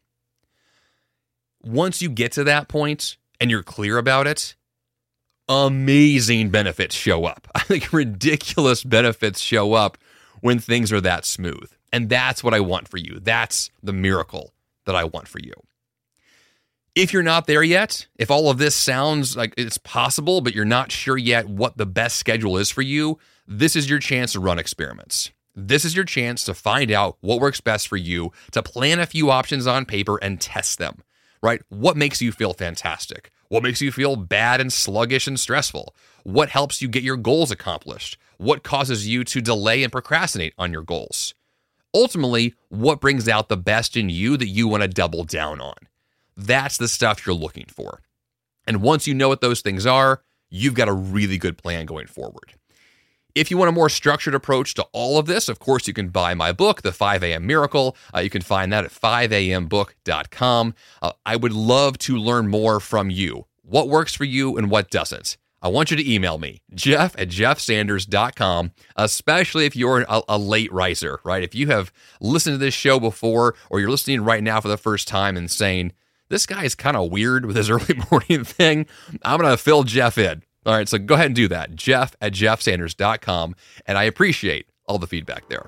Once 1.63 2.02
you 2.02 2.10
get 2.10 2.32
to 2.34 2.43
that 2.43 2.67
point 2.67 3.17
and 3.39 3.49
you're 3.49 3.63
clear 3.63 3.97
about 3.97 4.28
it, 4.28 4.56
amazing 5.47 6.49
benefits 6.49 6.95
show 6.95 7.26
up. 7.26 7.47
I 7.56 7.60
think 7.60 7.93
ridiculous 7.93 8.84
benefits 8.84 9.39
show 9.39 9.73
up 9.73 9.97
when 10.41 10.60
things 10.60 10.91
are 10.91 11.02
that 11.02 11.26
smooth. 11.26 11.71
And 11.91 12.10
that's 12.10 12.43
what 12.43 12.54
I 12.54 12.60
want 12.60 12.88
for 12.88 12.97
you. 12.97 13.19
That's 13.21 13.69
the 13.82 13.93
miracle 13.93 14.54
that 14.86 14.95
I 14.95 15.06
want 15.06 15.28
for 15.28 15.39
you. 15.39 15.54
If 16.95 17.12
you're 17.12 17.23
not 17.23 17.47
there 17.47 17.63
yet, 17.63 18.06
if 18.19 18.29
all 18.29 18.51
of 18.51 18.60
this 18.60 18.75
sounds 18.75 19.36
like 19.36 19.56
it's 19.58 19.79
possible, 19.79 20.41
but 20.41 20.53
you're 20.53 20.63
not 20.63 20.91
sure 20.91 21.17
yet 21.17 21.49
what 21.49 21.75
the 21.75 21.88
best 21.88 22.17
schedule 22.17 22.56
is 22.56 22.69
for 22.69 22.84
you, 22.84 23.17
this 23.47 23.75
is 23.75 23.89
your 23.89 23.97
chance 23.97 24.34
to 24.34 24.39
run 24.39 24.60
experiments. 24.60 25.32
This 25.56 25.86
is 25.86 25.95
your 25.95 26.06
chance 26.06 26.43
to 26.43 26.53
find 26.53 26.91
out 26.91 27.17
what 27.21 27.39
works 27.39 27.62
best 27.62 27.88
for 27.88 27.97
you, 27.97 28.32
to 28.51 28.62
plan 28.62 28.99
a 28.99 29.08
few 29.08 29.32
options 29.32 29.65
on 29.65 29.86
paper 29.86 30.19
and 30.21 30.39
test 30.39 30.77
them, 30.77 31.01
right? 31.41 31.63
What 31.69 31.97
makes 31.97 32.21
you 32.21 32.32
feel 32.32 32.53
fantastic? 32.53 33.32
What 33.49 33.63
makes 33.63 33.82
you 33.82 33.91
feel 33.91 34.15
bad 34.15 34.62
and 34.62 34.71
sluggish 34.71 35.25
and 35.25 35.39
stressful? 35.39 35.95
What 36.21 36.49
helps 36.49 36.79
you 36.79 36.88
get 36.88 37.01
your 37.01 37.17
goals 37.17 37.49
accomplished? 37.49 38.19
What 38.38 38.62
causes 38.62 39.08
you 39.08 39.23
to 39.23 39.41
delay 39.41 39.82
and 39.82 39.91
procrastinate 39.91 40.53
on 40.60 40.71
your 40.71 40.84
goals? 40.84 41.34
Ultimately, 41.95 42.53
what 42.69 43.01
brings 43.01 43.27
out 43.27 43.49
the 43.49 43.58
best 43.58 43.97
in 43.97 44.10
you 44.10 44.38
that 44.38 44.47
you 44.47 44.67
want 44.67 44.84
to 44.84 44.88
double 44.88 45.23
down 45.23 45.60
on? 45.60 45.73
That's 46.36 46.78
the 46.78 46.88
stuff 46.88 47.26
you're 47.26 47.36
looking 47.36 47.65
for. 47.67 48.02
And 48.65 48.82
once 48.82 49.08
you 49.08 49.13
know 49.13 49.28
what 49.28 49.41
those 49.41 49.62
things 49.62 49.86
are, 49.86 50.24
you've 50.50 50.74
got 50.74 50.88
a 50.88 50.93
really 50.93 51.38
good 51.38 51.58
plan 51.58 51.86
going 51.86 52.08
forward. 52.08 52.54
If 53.36 53.50
you 53.50 53.58
want 53.58 53.69
a 53.69 53.74
more 53.74 53.89
structured 53.89 54.36
approach 54.36 54.76
to 54.76 54.86
all 54.91 55.17
of 55.17 55.26
this, 55.26 55.50
of 55.50 55.58
course, 55.58 55.88
you 55.88 55.93
can 55.93 56.10
buy 56.10 56.36
my 56.36 56.52
book, 56.52 56.84
The 56.84 56.91
5 56.91 57.24
a.m. 57.24 57.48
Miracle. 57.48 57.98
Uh, 58.15 58.19
you 58.19 58.30
can 58.30 58.43
find 58.43 58.72
that 58.72 58.86
at 58.86 58.91
5ambook.com. 58.91 60.76
Uh, 61.02 61.12
I 61.26 61.36
would 61.36 61.54
love 61.54 61.98
to 62.00 62.15
learn 62.15 62.48
more 62.48 62.80
from 62.80 63.10
you. 63.10 63.48
What 63.63 63.89
works 63.89 64.13
for 64.13 64.24
you 64.24 64.56
and 64.56 64.69
what 64.69 64.91
doesn't? 64.91 65.38
I 65.63 65.69
want 65.69 65.89
you 65.89 65.98
to 65.98 66.13
email 66.13 66.38
me, 66.38 66.62
jeff 66.76 67.15
at 67.17 67.30
jeffsanders.com, 67.30 68.72
especially 68.98 69.65
if 69.65 69.78
you're 69.78 70.02
a, 70.02 70.22
a, 70.28 70.38
late 70.38 70.72
riser, 70.74 71.22
right? 71.24 71.41
If 71.41 71.56
you 71.56 71.67
have 71.67 71.93
listened 72.19 72.56
to 72.56 72.58
this 72.58 72.74
show 72.74 73.00
before 73.00 73.56
or 73.69 73.80
you're 73.80 73.89
listening 73.89 74.22
right 74.26 74.43
now 74.43 74.60
for 74.60 74.67
the 74.67 74.76
first 74.76 75.08
time 75.08 75.38
and 75.38 75.50
saying, 75.50 75.93
this 76.29 76.45
guy 76.45 76.63
is 76.63 76.75
kind 76.75 76.97
of 76.97 77.12
weird 77.12 77.45
with 77.45 77.55
his 77.55 77.69
early 77.69 77.99
morning 78.12 78.43
thing, 78.43 78.86
I'm 79.23 79.39
going 79.39 79.51
to 79.51 79.57
fill 79.57 79.83
Jeff 79.83 80.17
in. 80.17 80.43
All 80.65 80.73
right, 80.73 80.88
so 80.88 80.97
go 80.97 81.15
ahead 81.15 81.27
and 81.27 81.36
do 81.36 81.49
that, 81.49 81.75
jeff 81.75 82.15
at 82.21 82.31
jeffsanders.com. 82.31 83.55
And 83.86 83.97
I 83.97 84.03
appreciate 84.03 84.67
all 84.86 84.97
the 84.97 85.07
feedback 85.07 85.49
there. 85.49 85.67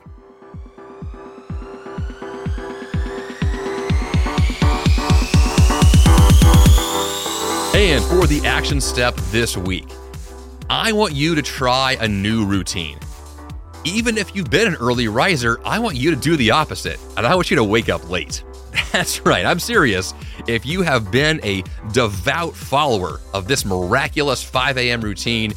And 7.76 8.02
for 8.06 8.26
the 8.26 8.42
action 8.46 8.80
step 8.80 9.16
this 9.32 9.58
week, 9.58 9.90
I 10.70 10.94
want 10.94 11.14
you 11.14 11.36
to 11.36 11.42
try 11.42 11.98
a 12.00 12.08
new 12.08 12.46
routine. 12.46 12.98
Even 13.84 14.18
if 14.18 14.34
you've 14.34 14.50
been 14.50 14.68
an 14.68 14.76
early 14.76 15.10
riser, 15.10 15.60
I 15.66 15.80
want 15.80 15.98
you 15.98 16.10
to 16.10 16.16
do 16.16 16.38
the 16.38 16.52
opposite, 16.52 17.00
and 17.18 17.28
I 17.28 17.36
want 17.36 17.52
you 17.52 17.58
to 17.58 17.64
wake 17.66 17.90
up 17.90 18.10
late. 18.10 18.44
That's 18.92 19.26
right, 19.26 19.46
I'm 19.46 19.60
serious. 19.60 20.14
If 20.48 20.66
you 20.66 20.82
have 20.82 21.12
been 21.12 21.40
a 21.44 21.64
devout 21.92 22.56
follower 22.56 23.22
of 23.34 23.48
this 23.48 23.66
miraculous 23.66 24.44
5 24.44 24.78
a.m. 24.78 25.02
routine, 25.02 25.54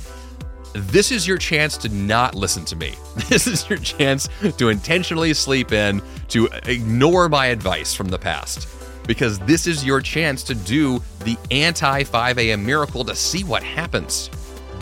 this 0.74 1.10
is 1.10 1.26
your 1.26 1.38
chance 1.38 1.76
to 1.78 1.88
not 1.88 2.34
listen 2.34 2.64
to 2.66 2.76
me. 2.76 2.94
This 3.28 3.46
is 3.46 3.68
your 3.68 3.78
chance 3.78 4.28
to 4.58 4.68
intentionally 4.68 5.34
sleep 5.34 5.72
in, 5.72 6.00
to 6.28 6.48
ignore 6.64 7.28
my 7.28 7.46
advice 7.46 7.94
from 7.94 8.08
the 8.08 8.18
past 8.18 8.68
because 9.06 9.38
this 9.40 9.66
is 9.66 9.84
your 9.84 10.00
chance 10.00 10.42
to 10.44 10.54
do 10.54 11.02
the 11.24 11.36
anti 11.50 12.04
5 12.04 12.38
a.m. 12.38 12.64
miracle 12.64 13.04
to 13.04 13.16
see 13.16 13.42
what 13.42 13.62
happens. 13.62 14.30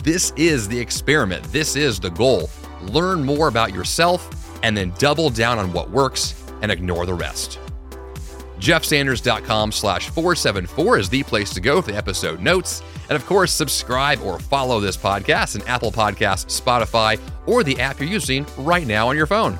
This 0.03 0.31
is 0.35 0.67
the 0.67 0.79
experiment, 0.79 1.43
this 1.45 1.75
is 1.75 1.99
the 1.99 2.11
goal. 2.11 2.49
Learn 2.83 3.23
more 3.23 3.47
about 3.47 3.73
yourself 3.73 4.29
and 4.63 4.77
then 4.77 4.93
double 4.99 5.29
down 5.29 5.57
on 5.57 5.73
what 5.73 5.89
works 5.89 6.35
and 6.61 6.71
ignore 6.71 7.05
the 7.05 7.13
rest. 7.13 7.59
JeffSanders.com 8.59 9.71
slash 9.71 10.09
474 10.09 10.97
is 10.97 11.09
the 11.09 11.23
place 11.23 11.53
to 11.53 11.61
go 11.61 11.81
for 11.81 11.91
the 11.91 11.97
episode 11.97 12.41
notes. 12.41 12.81
And 13.09 13.15
of 13.15 13.25
course, 13.25 13.51
subscribe 13.51 14.21
or 14.21 14.39
follow 14.39 14.79
this 14.79 14.97
podcast 14.97 15.55
in 15.55 15.67
Apple 15.67 15.91
Podcasts, 15.91 16.61
Spotify, 16.61 17.19
or 17.45 17.63
the 17.63 17.79
app 17.79 17.99
you're 17.99 18.09
using 18.09 18.45
right 18.57 18.85
now 18.85 19.07
on 19.09 19.15
your 19.15 19.27
phone. 19.27 19.59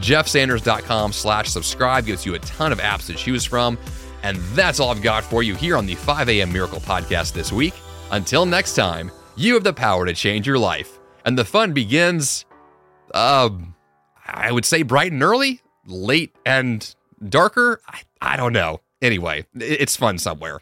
JeffSanders.com 0.00 1.12
slash 1.12 1.48
subscribe 1.48 2.06
gives 2.06 2.24
you 2.24 2.34
a 2.34 2.38
ton 2.40 2.72
of 2.72 2.78
apps 2.78 3.06
to 3.06 3.14
choose 3.14 3.44
from. 3.44 3.78
And 4.22 4.38
that's 4.54 4.80
all 4.80 4.90
I've 4.90 5.02
got 5.02 5.24
for 5.24 5.42
you 5.42 5.54
here 5.54 5.76
on 5.76 5.86
the 5.86 5.94
5 5.94 6.28
a.m. 6.28 6.52
Miracle 6.52 6.80
Podcast 6.80 7.32
this 7.32 7.52
week. 7.52 7.74
Until 8.10 8.46
next 8.46 8.74
time, 8.74 9.10
you 9.36 9.54
have 9.54 9.64
the 9.64 9.72
power 9.72 10.06
to 10.06 10.14
change 10.14 10.46
your 10.46 10.58
life. 10.58 10.98
And 11.24 11.36
the 11.38 11.44
fun 11.44 11.72
begins, 11.72 12.44
uh, 13.12 13.50
I 14.26 14.52
would 14.52 14.64
say 14.64 14.82
bright 14.82 15.12
and 15.12 15.22
early, 15.22 15.60
late 15.86 16.34
and 16.46 16.94
darker. 17.28 17.80
I, 17.86 18.00
I 18.24 18.36
don't 18.36 18.54
know. 18.54 18.80
Anyway, 19.02 19.44
it's 19.54 19.96
fun 19.96 20.16
somewhere. 20.16 20.60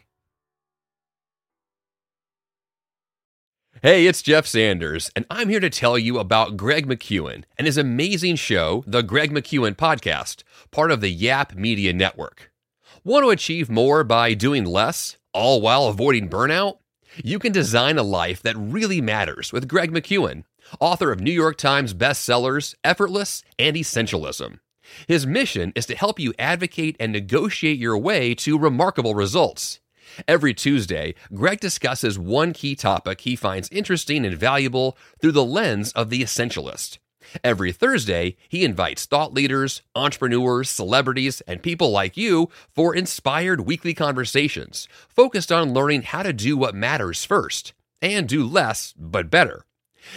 Hey, 3.81 4.05
it's 4.05 4.21
Jeff 4.21 4.45
Sanders, 4.45 5.09
and 5.15 5.25
I'm 5.29 5.47
here 5.47 5.61
to 5.61 5.69
tell 5.69 5.97
you 5.97 6.19
about 6.19 6.57
Greg 6.57 6.87
McKeown 6.87 7.45
and 7.57 7.65
his 7.65 7.77
amazing 7.77 8.35
show, 8.35 8.83
The 8.85 9.01
Greg 9.01 9.31
McKeown 9.31 9.75
Podcast, 9.75 10.43
part 10.71 10.91
of 10.91 10.99
the 10.99 11.09
Yap 11.09 11.55
Media 11.55 11.93
Network. 11.93 12.51
Want 13.05 13.23
to 13.23 13.29
achieve 13.29 13.69
more 13.69 14.03
by 14.03 14.33
doing 14.33 14.65
less, 14.65 15.17
all 15.33 15.61
while 15.61 15.87
avoiding 15.87 16.29
burnout? 16.29 16.79
You 17.23 17.39
can 17.39 17.53
design 17.53 17.97
a 17.97 18.03
life 18.03 18.41
that 18.41 18.57
really 18.57 18.99
matters 18.99 19.53
with 19.53 19.69
Greg 19.69 19.91
McKeown, 19.91 20.43
author 20.81 21.11
of 21.13 21.21
New 21.21 21.31
York 21.31 21.57
Times 21.57 21.93
bestsellers 21.93 22.75
Effortless 22.83 23.43
and 23.57 23.75
Essentialism. 23.75 24.59
His 25.07 25.27
mission 25.27 25.73
is 25.75 25.85
to 25.87 25.95
help 25.95 26.19
you 26.19 26.33
advocate 26.37 26.95
and 26.99 27.11
negotiate 27.11 27.77
your 27.77 27.97
way 27.97 28.35
to 28.35 28.57
remarkable 28.57 29.15
results. 29.15 29.79
Every 30.27 30.53
Tuesday, 30.53 31.15
Greg 31.33 31.59
discusses 31.59 32.19
one 32.19 32.53
key 32.53 32.75
topic 32.75 33.21
he 33.21 33.35
finds 33.35 33.69
interesting 33.71 34.25
and 34.25 34.37
valuable 34.37 34.97
through 35.19 35.31
the 35.31 35.45
lens 35.45 35.91
of 35.93 36.09
the 36.09 36.21
essentialist. 36.21 36.99
Every 37.43 37.71
Thursday, 37.71 38.35
he 38.49 38.65
invites 38.65 39.05
thought 39.05 39.33
leaders, 39.33 39.81
entrepreneurs, 39.95 40.69
celebrities, 40.69 41.41
and 41.41 41.63
people 41.63 41.89
like 41.89 42.17
you 42.17 42.49
for 42.75 42.93
inspired 42.93 43.61
weekly 43.61 43.93
conversations 43.93 44.87
focused 45.07 45.51
on 45.51 45.73
learning 45.73 46.03
how 46.03 46.23
to 46.23 46.33
do 46.33 46.57
what 46.57 46.75
matters 46.75 47.23
first 47.23 47.73
and 48.01 48.27
do 48.27 48.45
less 48.45 48.93
but 48.97 49.31
better. 49.31 49.65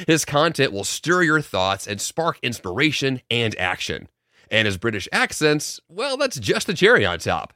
His 0.07 0.25
content 0.25 0.73
will 0.73 0.85
stir 0.85 1.23
your 1.23 1.41
thoughts 1.41 1.87
and 1.87 2.01
spark 2.01 2.39
inspiration 2.43 3.23
and 3.31 3.57
action. 3.57 4.09
And 4.51 4.67
his 4.67 4.77
British 4.77 5.09
accents, 5.13 5.81
well, 5.89 6.17
that's 6.17 6.39
just 6.39 6.67
the 6.67 6.75
cherry 6.75 7.05
on 7.05 7.19
top. 7.19 7.53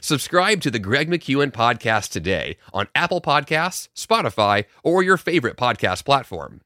Subscribe 0.00 0.60
to 0.60 0.70
the 0.70 0.78
Greg 0.78 1.08
McKeown 1.10 1.50
podcast 1.52 2.10
today 2.10 2.56
on 2.72 2.88
Apple 2.94 3.20
Podcasts, 3.20 3.88
Spotify, 3.96 4.64
or 4.84 5.02
your 5.02 5.16
favorite 5.16 5.56
podcast 5.56 6.04
platform. 6.04 6.60